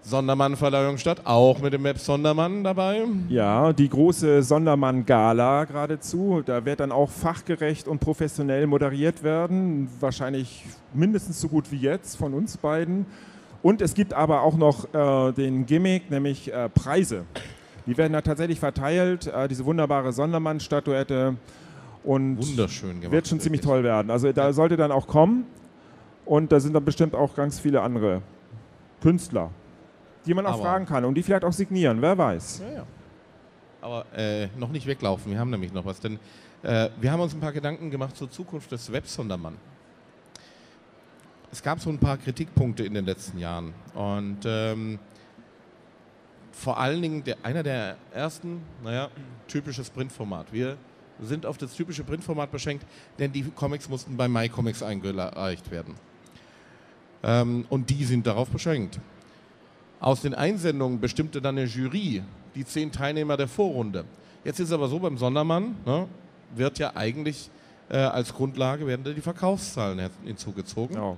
[0.00, 3.02] Sondermann-Verleihung statt, auch mit dem Web Sondermann dabei.
[3.28, 6.42] ja, die große Sondermann-Gala geradezu.
[6.44, 9.88] Da wird dann auch fachgerecht und professionell moderiert werden.
[10.00, 10.64] Wahrscheinlich
[10.94, 13.04] mindestens so gut wie jetzt von uns beiden.
[13.62, 17.24] Und es gibt aber auch noch äh, den Gimmick, nämlich äh, Preise.
[17.86, 19.26] Die werden da tatsächlich verteilt.
[19.26, 21.36] Äh, diese wunderbare Sondermann-Statuette.
[22.04, 23.12] Und Wunderschön gemacht.
[23.12, 23.74] wird schon ziemlich wirklich.
[23.76, 24.10] toll werden.
[24.10, 25.46] Also da sollte dann auch kommen.
[26.24, 28.22] Und da sind dann bestimmt auch ganz viele andere
[29.00, 29.50] Künstler,
[30.26, 32.62] die man auch Aber- fragen kann und die vielleicht auch signieren, wer weiß.
[32.68, 32.86] Ja, ja.
[33.80, 35.98] Aber äh, noch nicht weglaufen, wir haben nämlich noch was.
[36.00, 36.20] Denn
[36.62, 39.56] äh, wir haben uns ein paar Gedanken gemacht zur Zukunft des Web-Sondermann.
[41.50, 43.74] Es gab so ein paar Kritikpunkte in den letzten Jahren.
[43.94, 44.98] Und ähm,
[46.52, 49.08] vor allen Dingen der, einer der ersten, naja,
[49.48, 50.52] typisches Printformat.
[50.52, 50.76] Wir
[51.20, 52.86] sind auf das typische Printformat beschränkt,
[53.18, 55.94] denn die Comics mussten bei MyComics eingereicht werden.
[57.22, 58.98] Ähm, und die sind darauf beschränkt.
[60.00, 62.22] Aus den Einsendungen bestimmte dann eine Jury
[62.54, 64.04] die zehn Teilnehmer der Vorrunde.
[64.44, 66.08] Jetzt ist aber so beim Sondermann, ne,
[66.54, 67.50] wird ja eigentlich
[67.88, 70.96] äh, als Grundlage werden die Verkaufszahlen hin- hinzugezogen.
[70.96, 71.16] Ja.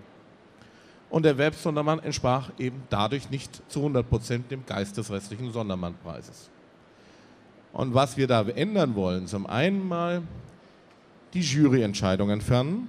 [1.15, 6.51] Und der Web-Sondermann entsprach eben dadurch nicht zu 100% dem Geist des restlichen Sondermannpreises.
[7.73, 10.23] Und was wir da ändern wollen, zum einen mal
[11.33, 12.89] die Juryentscheidung entfernen,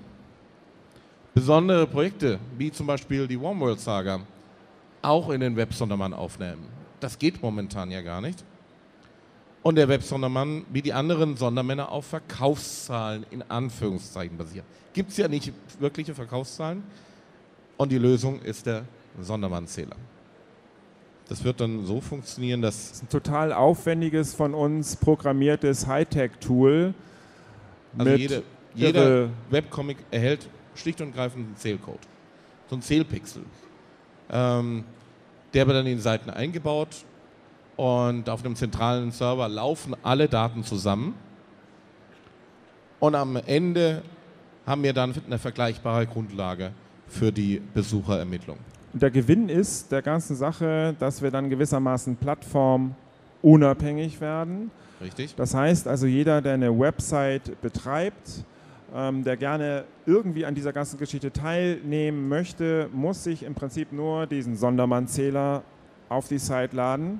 [1.36, 4.22] besondere Projekte, wie zum Beispiel die One World Saga,
[5.04, 6.64] auch in den Web-Sondermann aufnehmen.
[7.02, 8.44] Das geht momentan ja gar nicht.
[9.62, 14.66] Und der Web-Sondermann, wie die anderen Sondermänner, auf Verkaufszahlen in Anführungszeichen basiert.
[14.94, 16.82] Gibt es ja nicht wirkliche Verkaufszahlen.
[17.78, 18.86] Und die Lösung ist der
[19.20, 19.96] Sondermannzähler.
[21.28, 26.94] Das wird dann so funktionieren, dass Das ist ein total aufwendiges, von uns programmiertes Hightech-Tool.
[27.98, 28.44] also mit jede,
[28.76, 32.00] jeder Webcomic erhält schlicht und greifend einen Zählcode.
[32.70, 33.44] So ein Zählpixel.
[34.30, 34.84] Ähm,
[35.54, 36.90] der wird dann in die Seiten eingebaut
[37.76, 41.16] und auf einem zentralen Server laufen alle Daten zusammen.
[43.00, 44.04] Und am Ende
[44.66, 46.72] haben wir dann eine vergleichbare Grundlage
[47.08, 48.58] für die Besucherermittlung.
[48.94, 54.72] Der Gewinn ist der ganzen Sache, dass wir dann gewissermaßen plattformunabhängig werden.
[55.02, 55.36] Richtig?
[55.36, 58.46] Das heißt also, jeder, der eine Website betreibt,
[58.94, 64.28] ähm, der gerne irgendwie an dieser ganzen Geschichte teilnehmen möchte, muss sich im Prinzip nur
[64.28, 65.64] diesen Sondermann-Zähler
[66.08, 67.20] auf die Site laden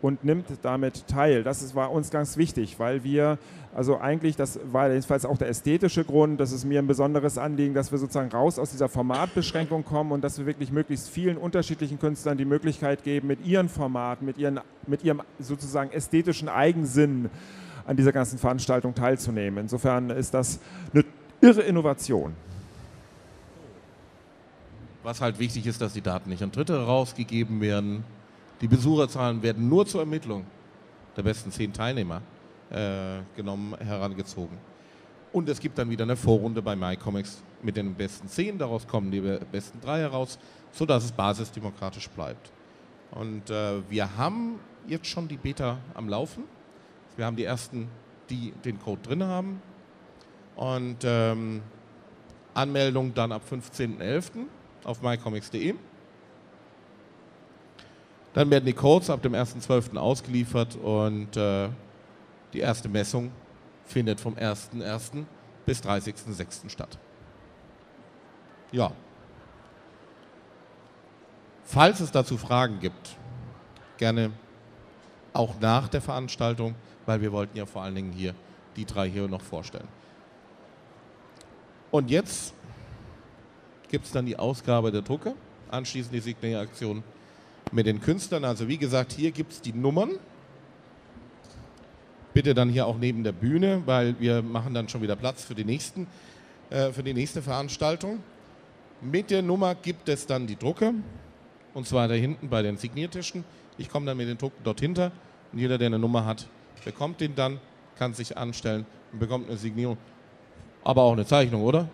[0.00, 1.42] und nimmt damit teil.
[1.42, 3.38] Das war uns ganz wichtig, weil wir,
[3.74, 7.74] also eigentlich, das war jedenfalls auch der ästhetische Grund, das ist mir ein besonderes Anliegen,
[7.74, 11.98] dass wir sozusagen raus aus dieser Formatbeschränkung kommen und dass wir wirklich möglichst vielen unterschiedlichen
[11.98, 17.28] Künstlern die Möglichkeit geben, mit ihren Formaten, mit, ihren, mit ihrem sozusagen ästhetischen Eigensinn
[17.86, 19.60] an dieser ganzen Veranstaltung teilzunehmen.
[19.60, 20.60] Insofern ist das
[20.92, 21.04] eine
[21.40, 22.34] irre Innovation.
[25.02, 28.04] Was halt wichtig ist, dass die Daten nicht an Dritte rausgegeben werden.
[28.60, 30.44] Die Besucherzahlen werden nur zur Ermittlung
[31.16, 32.22] der besten zehn Teilnehmer
[32.70, 34.56] äh, genommen, herangezogen.
[35.32, 38.58] Und es gibt dann wieder eine Vorrunde bei MyComics mit den besten zehn.
[38.58, 40.38] Daraus kommen die be- besten drei heraus,
[40.72, 42.50] sodass es basisdemokratisch bleibt.
[43.12, 46.44] Und äh, wir haben jetzt schon die Beta am Laufen.
[47.16, 47.88] Wir haben die ersten,
[48.30, 49.60] die den Code drin haben.
[50.56, 51.62] Und ähm,
[52.54, 54.30] Anmeldung dann ab 15.11.
[54.84, 55.74] auf mycomics.de.
[58.38, 59.96] Dann werden die Codes ab dem 1.12.
[59.96, 61.68] ausgeliefert und äh,
[62.52, 63.32] die erste Messung
[63.84, 65.24] findet vom 1.1.
[65.66, 66.70] bis 30.06.
[66.70, 66.98] statt.
[68.70, 68.92] Ja.
[71.64, 73.16] Falls es dazu Fragen gibt,
[73.96, 74.30] gerne
[75.32, 76.76] auch nach der Veranstaltung,
[77.06, 78.36] weil wir wollten ja vor allen Dingen hier
[78.76, 79.88] die drei hier noch vorstellen.
[81.90, 82.54] Und jetzt
[83.88, 85.34] gibt es dann die Ausgabe der Drucke,
[85.72, 87.02] anschließend die Signieraktion
[87.72, 88.44] mit den Künstlern.
[88.44, 90.12] Also wie gesagt, hier gibt es die Nummern.
[92.34, 95.54] Bitte dann hier auch neben der Bühne, weil wir machen dann schon wieder Platz für
[95.54, 96.06] die, nächsten,
[96.70, 98.20] äh, für die nächste Veranstaltung.
[99.00, 100.92] Mit der Nummer gibt es dann die Drucke,
[101.74, 103.44] und zwar da hinten bei den Signiertischen.
[103.76, 105.12] Ich komme dann mit den Drucken dort hinter
[105.52, 106.48] und jeder, der eine Nummer hat,
[106.84, 107.60] bekommt den dann,
[107.96, 109.98] kann sich anstellen und bekommt eine Signierung.
[110.84, 111.88] Aber auch eine Zeichnung, oder?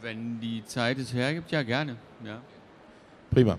[0.00, 1.96] Wenn die Zeit es hergibt, ja gerne.
[2.24, 2.40] Ja.
[3.30, 3.58] Prima.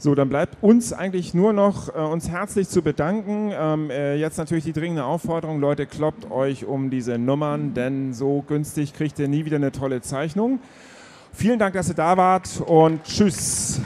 [0.00, 3.50] So, dann bleibt uns eigentlich nur noch äh, uns herzlich zu bedanken.
[3.52, 8.44] Ähm, äh, jetzt natürlich die dringende Aufforderung, Leute, kloppt euch um diese Nummern, denn so
[8.46, 10.60] günstig kriegt ihr nie wieder eine tolle Zeichnung.
[11.32, 13.80] Vielen Dank, dass ihr da wart und tschüss.